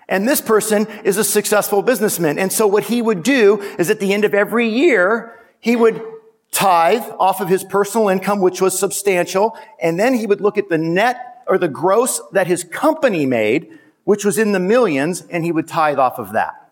[0.09, 2.39] And this person is a successful businessman.
[2.39, 6.03] And so what he would do is at the end of every year, he would
[6.51, 9.57] tithe off of his personal income, which was substantial.
[9.81, 13.79] And then he would look at the net or the gross that his company made,
[14.05, 16.71] which was in the millions, and he would tithe off of that.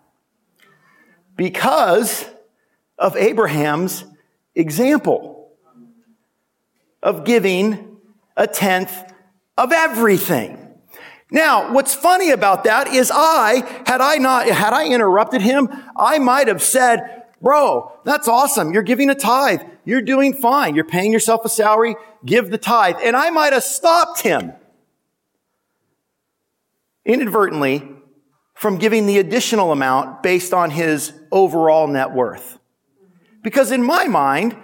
[1.37, 2.27] Because
[2.99, 4.05] of Abraham's
[4.55, 5.51] example
[7.03, 7.97] of giving
[8.37, 8.95] a tenth
[9.57, 10.57] of everything.
[11.31, 16.19] Now, what's funny about that is I, had I not, had I interrupted him, I
[16.19, 18.73] might have said, bro, that's awesome.
[18.73, 19.63] You're giving a tithe.
[19.85, 20.75] You're doing fine.
[20.75, 21.95] You're paying yourself a salary.
[22.25, 22.97] Give the tithe.
[23.03, 24.53] And I might have stopped him
[27.13, 27.89] inadvertently
[28.55, 32.59] from giving the additional amount based on his overall net worth.
[33.43, 34.57] Because in my mind,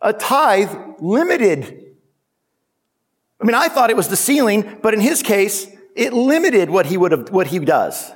[0.00, 1.84] a tithe limited.
[3.40, 6.86] I mean, I thought it was the ceiling, but in his case, it limited what
[6.86, 8.12] he would have, what he does.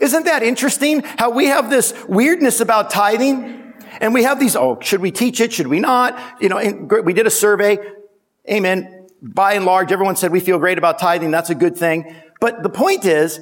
[0.00, 3.72] Isn't that interesting how we have this weirdness about tithing?
[4.00, 5.52] And we have these, oh, should we teach it?
[5.52, 6.18] Should we not?
[6.40, 7.78] You know, we did a survey.
[8.48, 8.97] Amen.
[9.20, 11.30] By and large, everyone said we feel great about tithing.
[11.30, 12.14] That's a good thing.
[12.40, 13.40] But the point is,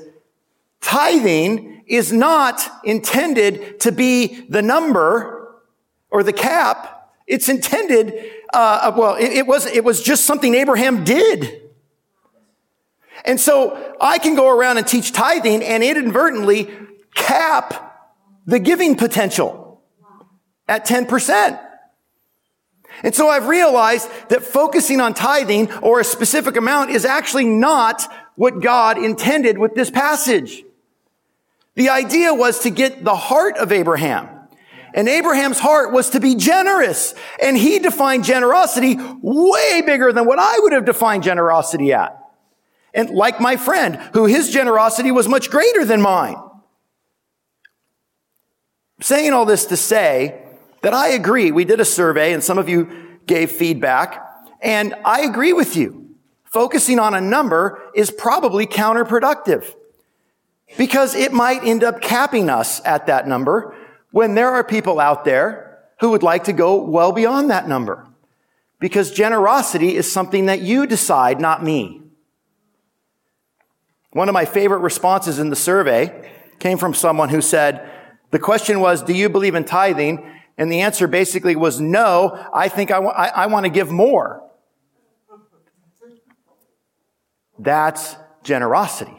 [0.80, 5.56] tithing is not intended to be the number
[6.10, 7.12] or the cap.
[7.26, 8.14] It's intended,
[8.54, 11.62] uh, well, it, it was, it was just something Abraham did.
[13.24, 16.70] And so I can go around and teach tithing and inadvertently
[17.14, 17.82] cap
[18.46, 19.82] the giving potential
[20.68, 21.65] at 10%.
[23.02, 28.02] And so I've realized that focusing on tithing or a specific amount is actually not
[28.36, 30.64] what God intended with this passage.
[31.74, 34.28] The idea was to get the heart of Abraham.
[34.94, 37.14] And Abraham's heart was to be generous.
[37.40, 42.18] And he defined generosity way bigger than what I would have defined generosity at.
[42.94, 46.36] And like my friend, who his generosity was much greater than mine.
[49.02, 50.45] saying all this to say
[50.82, 51.50] that I agree.
[51.50, 54.22] We did a survey and some of you gave feedback.
[54.60, 56.14] And I agree with you.
[56.44, 59.74] Focusing on a number is probably counterproductive
[60.78, 63.74] because it might end up capping us at that number
[64.10, 68.06] when there are people out there who would like to go well beyond that number.
[68.78, 72.02] Because generosity is something that you decide, not me.
[74.12, 77.90] One of my favorite responses in the survey came from someone who said,
[78.30, 80.30] the question was, do you believe in tithing?
[80.58, 84.42] And the answer basically was no, I think I, I, I want to give more.
[87.58, 89.16] That's generosity.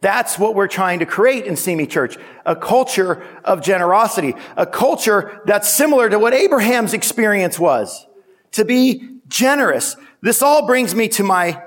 [0.00, 2.16] That's what we're trying to create in Simi Church.
[2.46, 4.34] A culture of generosity.
[4.56, 8.06] A culture that's similar to what Abraham's experience was.
[8.52, 9.96] To be generous.
[10.22, 11.62] This all brings me to my,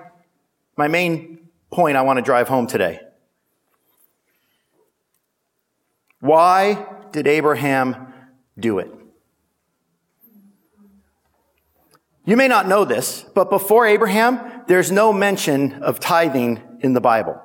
[0.75, 2.99] my main point I want to drive home today.
[6.19, 8.13] Why did Abraham
[8.59, 8.91] do it?
[12.25, 17.01] You may not know this, but before Abraham, there's no mention of tithing in the
[17.01, 17.41] Bible.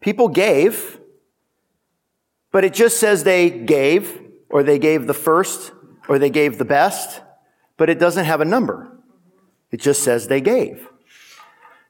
[0.00, 1.00] People gave,
[2.52, 4.20] but it just says they gave,
[4.50, 5.72] or they gave the first,
[6.08, 7.22] or they gave the best,
[7.76, 8.92] but it doesn't have a number.
[9.70, 10.88] It just says they gave.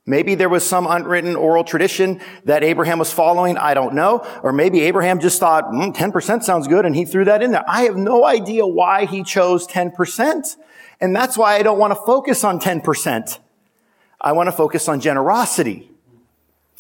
[0.09, 3.59] Maybe there was some unwritten oral tradition that Abraham was following.
[3.59, 4.25] I don't know.
[4.45, 7.65] Or maybe Abraham just thought, mm, 10% sounds good and he threw that in there.
[7.69, 10.57] I have no idea why he chose 10%.
[11.01, 13.39] And that's why I don't want to focus on 10%.
[14.21, 15.91] I want to focus on generosity.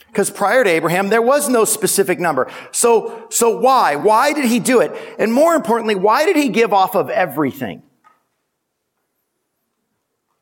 [0.07, 2.51] Because prior to Abraham, there was no specific number.
[2.71, 3.97] So, so why?
[3.97, 4.93] Why did he do it?
[5.19, 7.83] And more importantly, why did he give off of everything?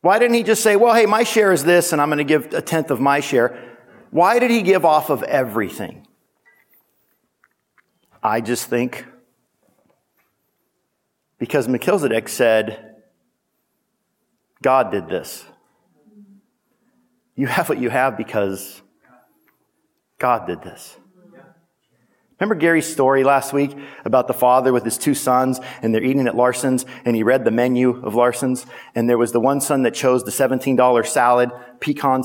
[0.05, 2.24] Why didn't he just say, well, hey, my share is this and I'm going to
[2.24, 3.78] give a tenth of my share?
[4.11, 6.07] Why did he give off of everything?
[8.22, 9.07] I just think
[11.38, 12.96] because Melchizedek said,
[14.61, 15.46] God did this.
[17.34, 18.82] You have what you have because
[20.18, 20.98] God did this.
[22.41, 26.26] Remember Gary's story last week about the father with his two sons and they're eating
[26.26, 28.66] at Larsen's and he read the menu of Larsen's
[28.97, 32.24] and there was the one son that chose the $17 salad, pecan,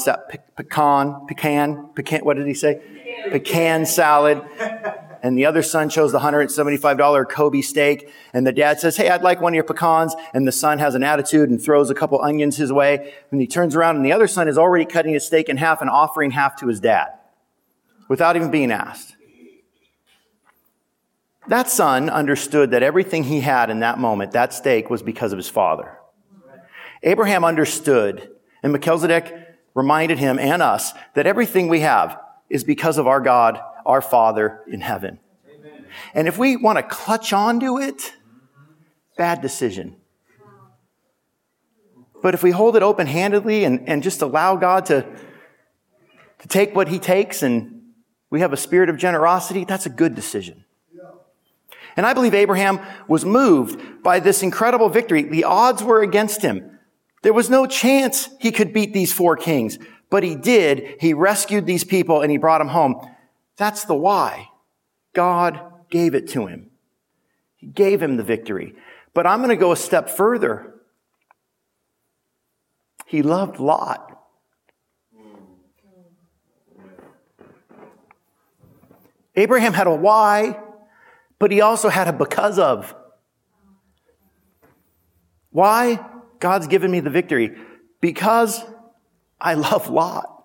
[0.55, 2.82] pecan, pecan, pecan, what did he say?
[3.30, 4.41] Pecan salad.
[5.22, 8.10] And the other son chose the $175 Kobe steak.
[8.34, 10.16] And the dad says, Hey, I'd like one of your pecans.
[10.34, 13.14] And the son has an attitude and throws a couple onions his way.
[13.30, 15.82] And he turns around and the other son is already cutting his steak in half
[15.82, 17.10] and offering half to his dad
[18.07, 19.18] without even being asked.
[21.50, 25.38] That son understood that everything he had in that moment, that steak, was because of
[25.38, 25.97] his father.
[27.02, 28.30] Abraham understood,
[28.62, 29.34] and Melchizedek
[29.74, 32.20] reminded him and us that everything we have
[32.52, 35.20] is because of our God, our Father in heaven.
[35.52, 35.86] Amen.
[36.14, 38.14] And if we want to clutch onto it,
[39.18, 39.95] bad decision.
[42.22, 45.04] But if we hold it open handedly and, and just allow God to,
[46.39, 47.82] to take what he takes and
[48.30, 50.66] we have a spirit of generosity, that's a good decision.
[52.00, 52.80] And I believe Abraham
[53.10, 55.24] was moved by this incredible victory.
[55.24, 56.80] The odds were against him.
[57.24, 59.78] There was no chance he could beat these four kings,
[60.10, 60.95] but he did.
[61.02, 63.06] He rescued these people and he brought them home.
[63.58, 64.47] That's the why.
[65.12, 66.70] God gave it to him.
[67.58, 68.76] He gave him the victory.
[69.14, 70.76] But I'm going to go a step further.
[73.08, 74.06] He loved Lot.
[79.36, 80.64] Abraham had a why
[81.40, 82.94] but he also had a because of.
[85.52, 86.06] Why?
[86.40, 87.58] God's given me the victory.
[88.02, 88.64] Because
[89.42, 90.44] I love Lot.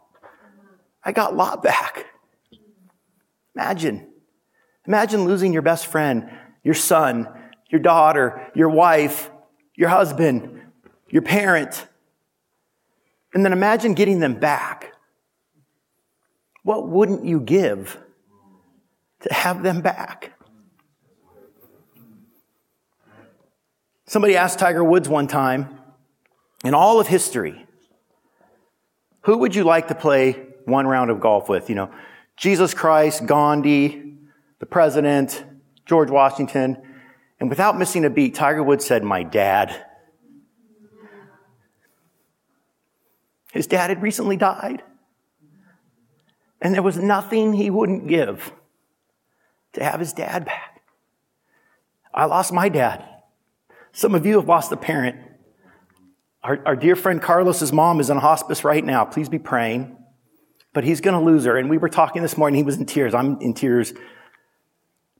[1.05, 2.07] I got Lot back.
[3.55, 4.09] Imagine.
[4.87, 6.31] Imagine losing your best friend
[6.65, 7.29] your son,
[7.69, 9.31] your daughter, your wife,
[9.77, 10.63] your husband,
[11.11, 11.87] your parent.
[13.35, 14.95] And then imagine getting them back.
[16.63, 17.99] What wouldn't you give
[19.21, 20.34] to have them back?
[24.15, 25.77] Somebody asked Tiger Woods one time,
[26.65, 27.67] in all of history,
[29.23, 30.35] who would you like to play
[30.67, 31.69] one round of golf with?
[31.69, 31.91] You know,
[32.37, 34.15] Jesus Christ, Gandhi,
[34.61, 35.45] the president,
[35.85, 36.81] George Washington.
[37.41, 39.85] And without missing a beat, Tiger Woods said, My dad.
[43.51, 44.85] His dad had recently died.
[46.63, 48.53] And there was nothing he wouldn't give
[49.73, 50.83] to have his dad back.
[52.15, 53.09] I lost my dad.
[53.95, 55.17] Some of you have lost a parent.
[56.43, 59.05] Our, our dear friend Carlos's mom is in hospice right now.
[59.05, 59.97] Please be praying.
[60.73, 61.57] But he's going to lose her.
[61.57, 62.57] And we were talking this morning.
[62.57, 63.15] He was in tears.
[63.15, 63.95] I'm in tears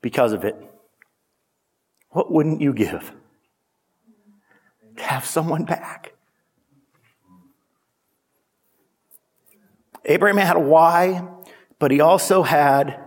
[0.03, 0.57] because of it.
[2.11, 3.13] What wouldn't you give
[4.97, 6.13] to have someone back?
[10.05, 11.27] Abraham had a why,
[11.79, 13.01] but he also had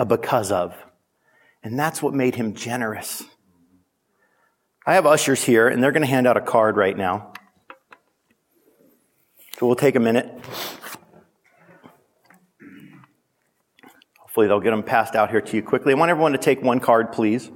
[0.00, 0.74] a because of.
[1.62, 3.22] And that's what made him generous.
[4.88, 7.32] I have ushers here, and they're going to hand out a card right now.
[9.58, 10.26] So we'll take a minute.
[14.18, 15.92] Hopefully, they'll get them passed out here to you quickly.
[15.92, 17.50] I want everyone to take one card, please.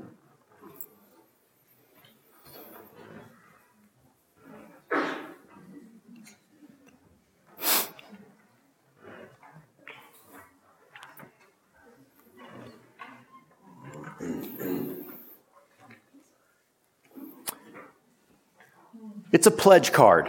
[19.32, 20.28] It's a pledge card.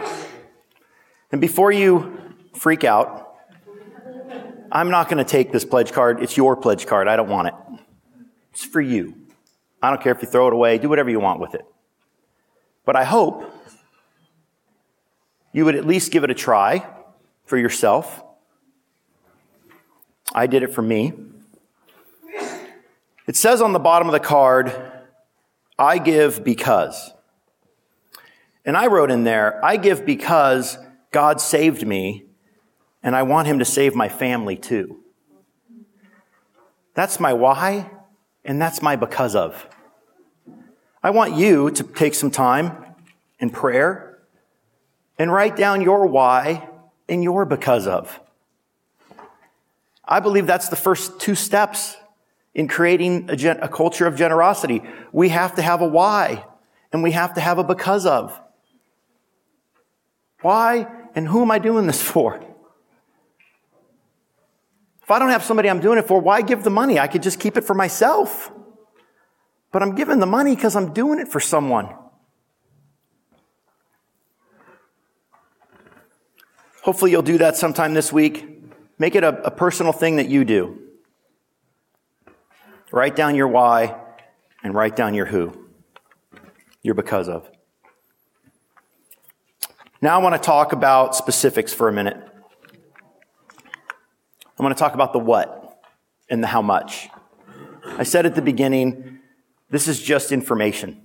[1.30, 2.20] And before you
[2.54, 3.36] freak out,
[4.70, 6.22] I'm not going to take this pledge card.
[6.22, 7.08] It's your pledge card.
[7.08, 7.54] I don't want it.
[8.52, 9.14] It's for you.
[9.82, 11.66] I don't care if you throw it away, do whatever you want with it.
[12.84, 13.52] But I hope
[15.52, 16.86] you would at least give it a try
[17.44, 18.22] for yourself.
[20.34, 21.12] I did it for me.
[23.26, 24.72] It says on the bottom of the card,
[25.78, 27.12] I give because.
[28.64, 30.78] And I wrote in there, I give because
[31.10, 32.24] God saved me
[33.02, 35.00] and I want him to save my family too.
[36.94, 37.90] That's my why
[38.44, 39.66] and that's my because of.
[41.02, 42.76] I want you to take some time
[43.40, 44.18] in prayer
[45.18, 46.68] and write down your why
[47.08, 48.20] and your because of.
[50.04, 51.96] I believe that's the first two steps
[52.54, 54.82] in creating a, gen- a culture of generosity.
[55.10, 56.44] We have to have a why
[56.92, 58.38] and we have to have a because of.
[60.42, 62.40] Why and who am I doing this for?
[65.02, 66.98] If I don't have somebody I'm doing it for, why give the money?
[66.98, 68.52] I could just keep it for myself.
[69.72, 71.94] But I'm giving the money because I'm doing it for someone.
[76.82, 78.48] Hopefully, you'll do that sometime this week.
[78.98, 80.78] Make it a, a personal thing that you do.
[82.90, 83.98] Write down your why
[84.62, 85.68] and write down your who.
[86.82, 87.48] Your because of.
[90.02, 92.16] Now I want to talk about specifics for a minute.
[94.58, 95.80] I want to talk about the what
[96.28, 97.08] and the how much.
[97.84, 99.20] I said at the beginning,
[99.70, 101.00] this is just information.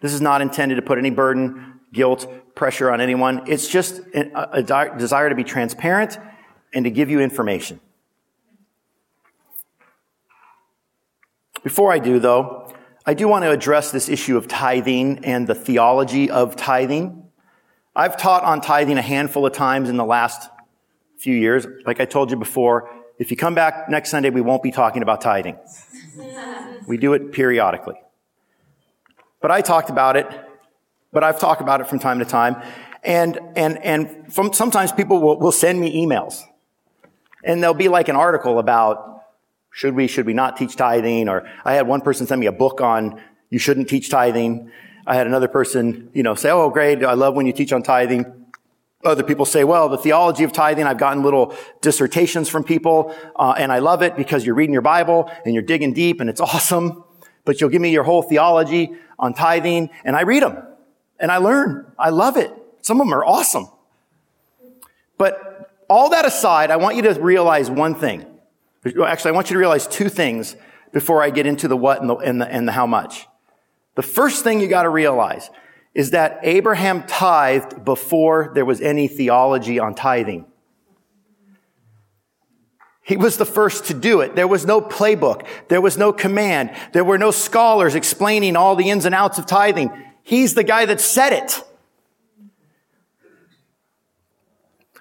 [0.00, 3.42] This is not intended to put any burden, guilt, pressure on anyone.
[3.46, 6.18] It's just a, desire to be transparent
[6.72, 7.78] and to give you information.
[11.62, 12.72] Before I do, though,
[13.04, 17.27] I do want to address this issue of tithing and the theology of tithing.
[17.98, 20.48] I've taught on tithing a handful of times in the last
[21.16, 21.66] few years.
[21.84, 22.88] Like I told you before,
[23.18, 25.58] if you come back next Sunday, we won't be talking about tithing.
[26.86, 27.96] we do it periodically.
[29.42, 30.28] But I talked about it,
[31.12, 32.62] but I've talked about it from time to time.
[33.02, 36.44] And, and, and from, sometimes people will, will send me emails.
[37.42, 39.24] And there'll be like an article about
[39.72, 41.28] should we, should we not teach tithing?
[41.28, 43.20] Or I had one person send me a book on
[43.50, 44.70] you shouldn't teach tithing.
[45.08, 47.82] I had another person, you know, say, oh, great, I love when you teach on
[47.82, 48.26] tithing.
[49.02, 53.54] Other people say, well, the theology of tithing, I've gotten little dissertations from people, uh,
[53.56, 56.40] and I love it because you're reading your Bible and you're digging deep and it's
[56.42, 57.04] awesome.
[57.46, 60.62] But you'll give me your whole theology on tithing, and I read them
[61.18, 61.90] and I learn.
[61.98, 62.52] I love it.
[62.82, 63.66] Some of them are awesome.
[65.16, 68.26] But all that aside, I want you to realize one thing.
[68.84, 70.54] Actually, I want you to realize two things
[70.92, 73.26] before I get into the what and the, and the, and the how much.
[73.98, 75.50] The first thing you got to realize
[75.92, 80.46] is that Abraham tithed before there was any theology on tithing.
[83.02, 84.36] He was the first to do it.
[84.36, 85.44] There was no playbook.
[85.66, 86.70] There was no command.
[86.92, 89.90] There were no scholars explaining all the ins and outs of tithing.
[90.22, 91.60] He's the guy that said it.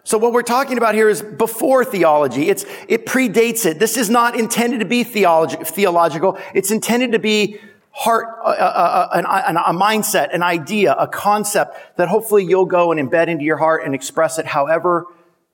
[0.06, 2.50] So what we're talking about here is before theology.
[2.50, 3.78] It's, it predates it.
[3.78, 6.40] This is not intended to be theology, theological.
[6.56, 7.60] It's intended to be
[7.98, 13.02] heart, uh, uh, uh, a mindset, an idea, a concept that hopefully you'll go and
[13.02, 15.08] embed into your heart and express it however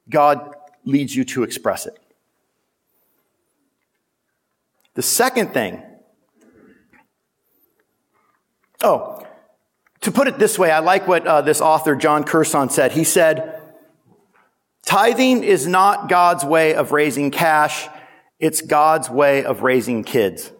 [0.10, 1.98] God leads you to express it.
[4.96, 5.82] The second thing,
[8.82, 9.26] oh,
[10.02, 12.92] to put it this way, I like what uh, this author, Jon Courson, said.
[12.92, 13.62] He said,
[14.86, 17.88] Tithing is not God's way of raising cash.
[18.38, 20.52] It's God's way of raising kids.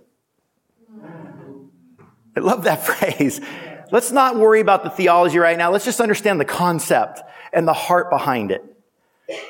[2.36, 3.42] I love that phrase.
[3.92, 5.72] Let's not worry about the theology right now.
[5.72, 7.22] Let's just understand the concept
[7.52, 8.64] and the heart behind it.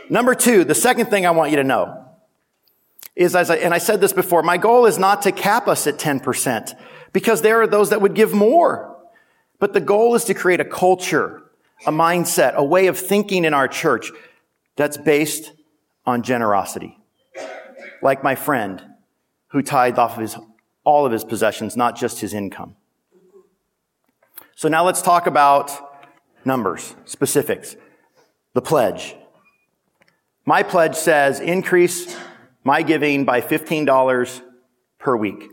[0.09, 2.05] Number two, the second thing I want you to know
[3.15, 5.87] is, as I, and I said this before, my goal is not to cap us
[5.87, 6.77] at 10%
[7.11, 8.97] because there are those that would give more.
[9.59, 11.43] But the goal is to create a culture,
[11.85, 14.11] a mindset, a way of thinking in our church
[14.75, 15.51] that's based
[16.05, 16.97] on generosity.
[18.01, 18.83] Like my friend
[19.47, 20.37] who tithed off of his,
[20.83, 22.75] all of his possessions, not just his income.
[24.55, 25.71] So now let's talk about
[26.45, 27.75] numbers, specifics.
[28.53, 29.15] The pledge.
[30.45, 32.15] My pledge says increase
[32.63, 34.41] my giving by $15
[34.99, 35.49] per week.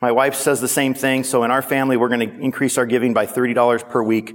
[0.00, 1.24] My wife says the same thing.
[1.24, 4.34] So in our family, we're going to increase our giving by $30 per week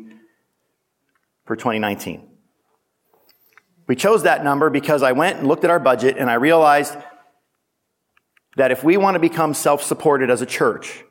[1.46, 2.28] for 2019.
[3.88, 6.96] We chose that number because I went and looked at our budget and I realized
[8.58, 11.04] that if we want to become self-supported as a church,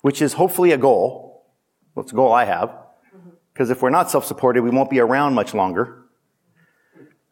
[0.00, 1.46] which is hopefully a goal,
[1.94, 2.74] well, it's a goal I have,
[3.52, 6.02] because if we're not self-supported, we won't be around much longer.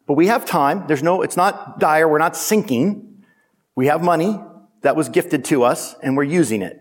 [0.05, 0.85] But we have time.
[0.87, 2.07] There's no, it's not dire.
[2.07, 3.23] We're not sinking.
[3.75, 4.39] We have money
[4.81, 6.79] that was gifted to us and we're using it.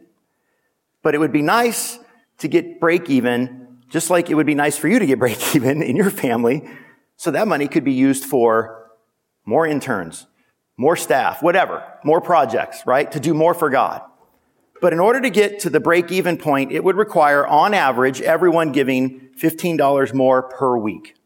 [1.03, 1.99] But it would be nice
[2.39, 5.57] to get break even, just like it would be nice for you to get break
[5.57, 6.69] even in your family
[7.17, 8.91] so that money could be used for
[9.47, 10.27] more interns,
[10.81, 13.13] more staff, whatever, more projects, right?
[13.13, 14.01] To do more for God.
[14.81, 18.23] But in order to get to the break even point, it would require, on average,
[18.23, 21.17] everyone giving $15 more per week.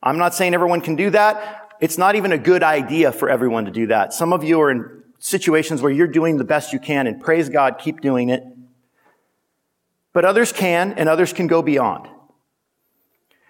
[0.00, 1.72] I'm not saying everyone can do that.
[1.80, 4.12] It's not even a good idea for everyone to do that.
[4.12, 7.48] Some of you are in situations where you're doing the best you can and praise
[7.48, 8.44] God, keep doing it.
[10.12, 12.06] But others can and others can go beyond.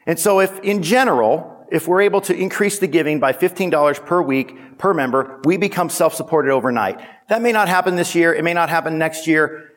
[0.06, 4.22] And so if in general, if we're able to increase the giving by $15 per
[4.22, 7.00] week per member, we become self-supported overnight.
[7.28, 8.34] That may not happen this year.
[8.34, 9.72] It may not happen next year.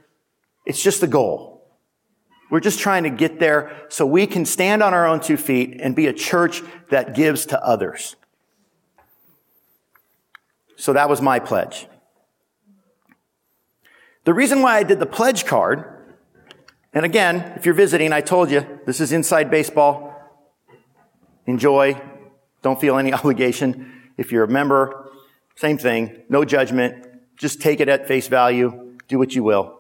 [0.66, 1.50] It's just the goal.
[2.50, 5.80] We're just trying to get there so we can stand on our own two feet
[5.80, 8.16] and be a church that gives to others.
[10.76, 11.88] So that was my pledge.
[14.24, 15.84] The reason why I did the pledge card,
[16.94, 20.09] and again, if you're visiting, I told you this is inside baseball.
[21.50, 22.00] Enjoy.
[22.62, 24.12] Don't feel any obligation.
[24.18, 25.10] If you're a member,
[25.56, 26.24] same thing.
[26.30, 27.06] No judgment.
[27.38, 28.98] Just take it at face value.
[29.08, 29.80] Do what you will.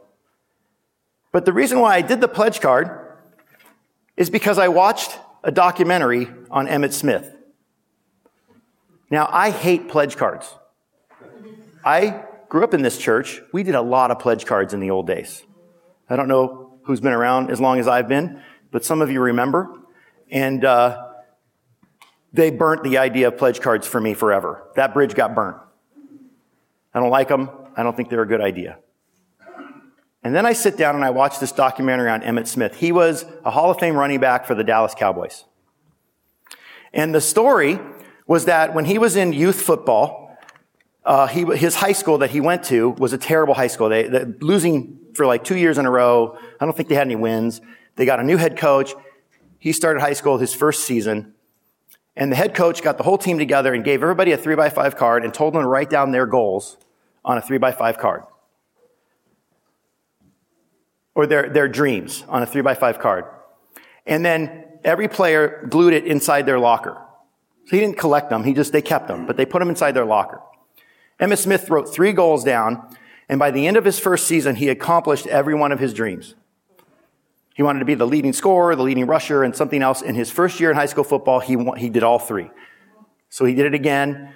[1.31, 3.17] But the reason why I did the pledge card
[4.17, 7.35] is because I watched a documentary on Emmitt Smith.
[9.11, 10.51] Now, I hate pledge cards.
[11.85, 13.41] I grew up in this church.
[13.53, 15.43] We did a lot of pledge cards in the old days.
[16.09, 18.41] I don't know who's been around as long as I've been,
[18.71, 19.69] but some of you remember.
[20.31, 21.08] And uh,
[22.33, 24.63] they burnt the idea of pledge cards for me forever.
[24.75, 25.57] That bridge got burnt.
[26.93, 27.49] I don't like them.
[27.75, 28.77] I don't think they're a good idea.
[30.23, 32.75] And then I sit down and I watch this documentary on Emmitt Smith.
[32.75, 35.45] He was a Hall of Fame running back for the Dallas Cowboys.
[36.93, 37.79] And the story
[38.27, 40.37] was that when he was in youth football,
[41.05, 43.89] uh, he, his high school that he went to was a terrible high school.
[43.89, 46.37] They, they losing for like two years in a row.
[46.59, 47.61] I don't think they had any wins.
[47.95, 48.93] They got a new head coach.
[49.57, 51.33] He started high school his first season.
[52.19, 54.69] And the head coach got the whole team together and gave everybody a three by
[54.69, 56.77] five card and told them to write down their goals
[57.23, 58.23] on a three by five card.
[61.15, 63.23] Or their, their dreams on a three by five card.
[64.05, 67.01] And then every player glued it inside their locker.
[67.67, 69.93] So he didn't collect them, he just, they kept them, but they put them inside
[69.93, 70.41] their locker.
[71.21, 72.97] Emmitt Smith wrote three goals down,
[73.29, 76.35] and by the end of his first season, he accomplished every one of his dreams.
[77.55, 80.01] He wanted to be the leading scorer, the leading rusher, and something else.
[80.01, 82.49] In his first year in high school football, he, he did all three.
[83.29, 84.33] So he did it again.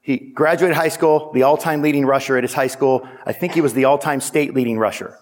[0.00, 3.06] He graduated high school, the all-time leading rusher at his high school.
[3.24, 5.18] I think he was the all-time state leading rusher.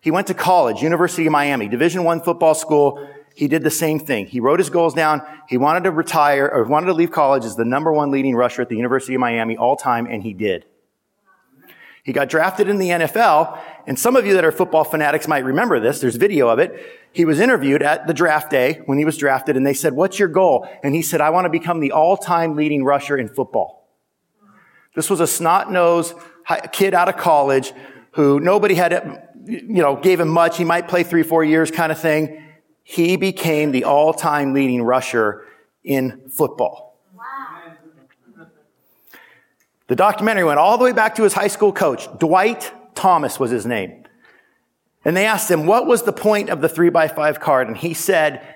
[0.00, 4.00] He went to college, University of Miami, Division One football school, he did the same
[4.00, 4.26] thing.
[4.26, 5.20] He wrote his goals down.
[5.46, 8.62] He wanted to retire or wanted to leave college as the number one leading rusher
[8.62, 10.64] at the University of Miami all time, and he did.
[12.06, 15.44] He got drafted in the NFL, and some of you that are football fanatics might
[15.44, 16.00] remember this.
[16.00, 16.72] There's video of it.
[17.10, 20.16] He was interviewed at the draft day when he was drafted, and they said, what's
[20.16, 20.68] your goal?
[20.84, 23.88] And he said, I want to become the all-time leading rusher in football.
[24.94, 26.14] This was a snot-nosed
[26.70, 27.72] kid out of college
[28.12, 30.58] who nobody had, you know, gave him much.
[30.58, 32.40] He might play three, four years kind of thing.
[32.84, 35.44] He became the all-time leading rusher
[35.82, 36.85] in football.
[39.88, 42.08] The documentary went all the way back to his high school coach.
[42.18, 44.04] Dwight Thomas was his name.
[45.04, 47.68] And they asked him, what was the point of the three by five card?
[47.68, 48.54] And he said,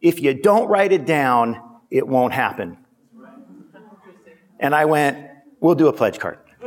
[0.00, 1.60] if you don't write it down,
[1.90, 2.78] it won't happen.
[4.58, 5.28] And I went,
[5.60, 6.38] we'll do a pledge card.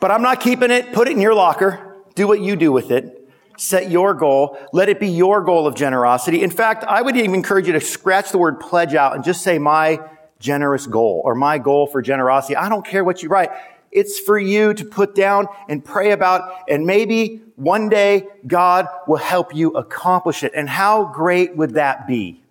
[0.00, 0.92] but I'm not keeping it.
[0.92, 1.96] Put it in your locker.
[2.14, 3.21] Do what you do with it
[3.62, 4.58] set your goal.
[4.72, 6.42] Let it be your goal of generosity.
[6.42, 9.42] In fact, I would even encourage you to scratch the word pledge out and just
[9.42, 10.00] say my
[10.40, 12.56] generous goal or my goal for generosity.
[12.56, 13.50] I don't care what you write.
[13.92, 19.18] It's for you to put down and pray about and maybe one day God will
[19.18, 20.52] help you accomplish it.
[20.56, 22.42] And how great would that be?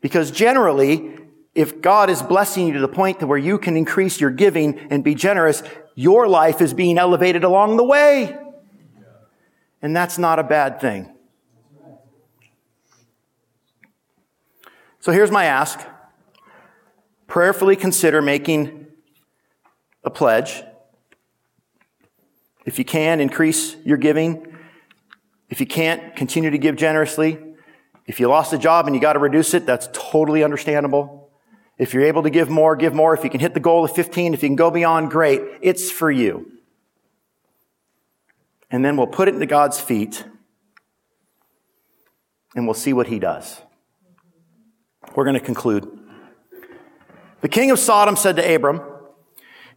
[0.00, 1.18] Because generally,
[1.54, 4.78] if God is blessing you to the point to where you can increase your giving
[4.90, 5.62] and be generous,
[5.96, 8.38] your life is being elevated along the way.
[9.82, 11.10] And that's not a bad thing.
[15.00, 15.80] So here's my ask.
[17.26, 18.86] Prayerfully consider making
[20.04, 20.62] a pledge.
[22.66, 24.54] If you can, increase your giving.
[25.48, 27.38] If you can't, continue to give generously.
[28.06, 31.25] If you lost a job and you got to reduce it, that's totally understandable.
[31.78, 33.14] If you're able to give more, give more.
[33.14, 35.42] If you can hit the goal of 15, if you can go beyond, great.
[35.60, 36.50] It's for you.
[38.70, 40.24] And then we'll put it into God's feet
[42.54, 43.60] and we'll see what he does.
[45.14, 45.86] We're going to conclude.
[47.42, 48.80] The king of Sodom said to Abram,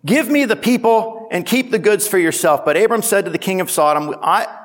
[0.06, 2.64] Give me the people and keep the goods for yourself.
[2.64, 4.16] But Abram said to the king of Sodom,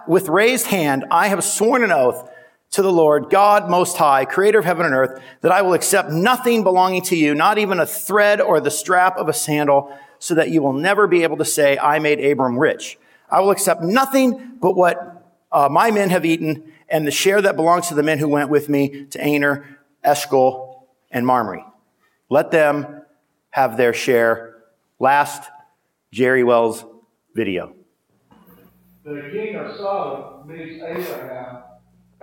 [0.06, 2.30] With raised hand, I have sworn an oath
[2.74, 6.10] to the Lord, God most high, creator of heaven and earth, that I will accept
[6.10, 10.34] nothing belonging to you, not even a thread or the strap of a sandal, so
[10.34, 12.98] that you will never be able to say, I made Abram rich.
[13.30, 17.54] I will accept nothing but what uh, my men have eaten and the share that
[17.54, 21.64] belongs to the men who went with me to Aner, Eshkol, and Mamre.
[22.28, 23.02] Let them
[23.50, 24.56] have their share.
[24.98, 25.48] Last
[26.10, 26.84] Jerry Wells
[27.36, 27.72] video.
[29.04, 31.63] The king of Sodom meets Abraham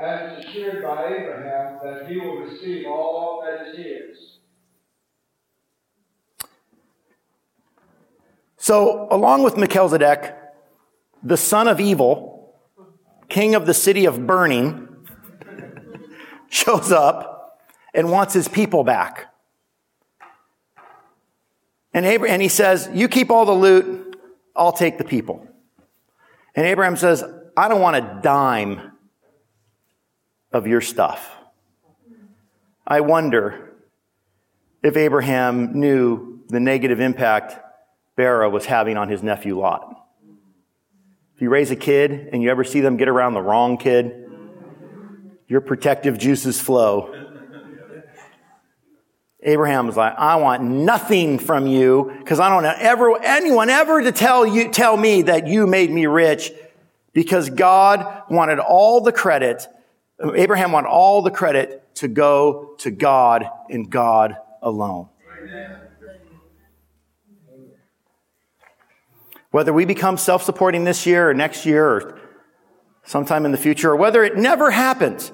[0.02, 4.18] as is assured by Abraham that he will receive all that is his.
[8.58, 10.36] So, along with Melchizedek,
[11.24, 12.56] the son of evil,
[13.30, 14.88] king of the city of burning,
[16.49, 17.60] shows up
[17.93, 19.34] and wants his people back.
[21.93, 24.16] And, Abraham, and he says, You keep all the loot,
[24.56, 25.47] I'll take the people.
[26.56, 27.24] And Abraham says,
[27.58, 28.91] I don't want a dime
[30.52, 31.30] of your stuff.
[32.86, 33.74] I wonder
[34.84, 37.58] if Abraham knew the negative impact
[38.16, 39.95] Bera was having on his nephew Lot.
[41.36, 44.30] If you raise a kid and you ever see them get around the wrong kid,
[45.47, 47.16] your protective juices flow.
[49.43, 54.12] Abraham was like, I want nothing from you because I don't ever, anyone ever to
[54.12, 56.52] tell you, tell me that you made me rich
[57.14, 59.68] because God wanted all the credit
[60.36, 65.10] Abraham wanted all the credit to go to God and God alone.
[69.52, 72.20] Whether we become self supporting this year or next year or
[73.04, 75.32] sometime in the future, or whether it never happens,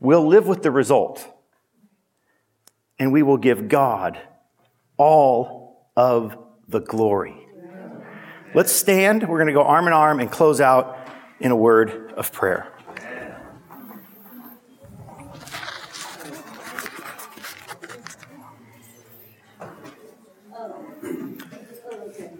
[0.00, 1.26] we'll live with the result.
[2.98, 4.20] And we will give God
[4.96, 7.46] all of the glory.
[8.54, 9.28] Let's stand.
[9.28, 10.98] We're going to go arm in arm and close out
[11.38, 12.72] in a word of prayer.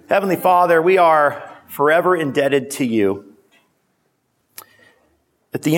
[0.08, 3.36] Heavenly Father, we are forever indebted to you.
[5.52, 5.76] At the end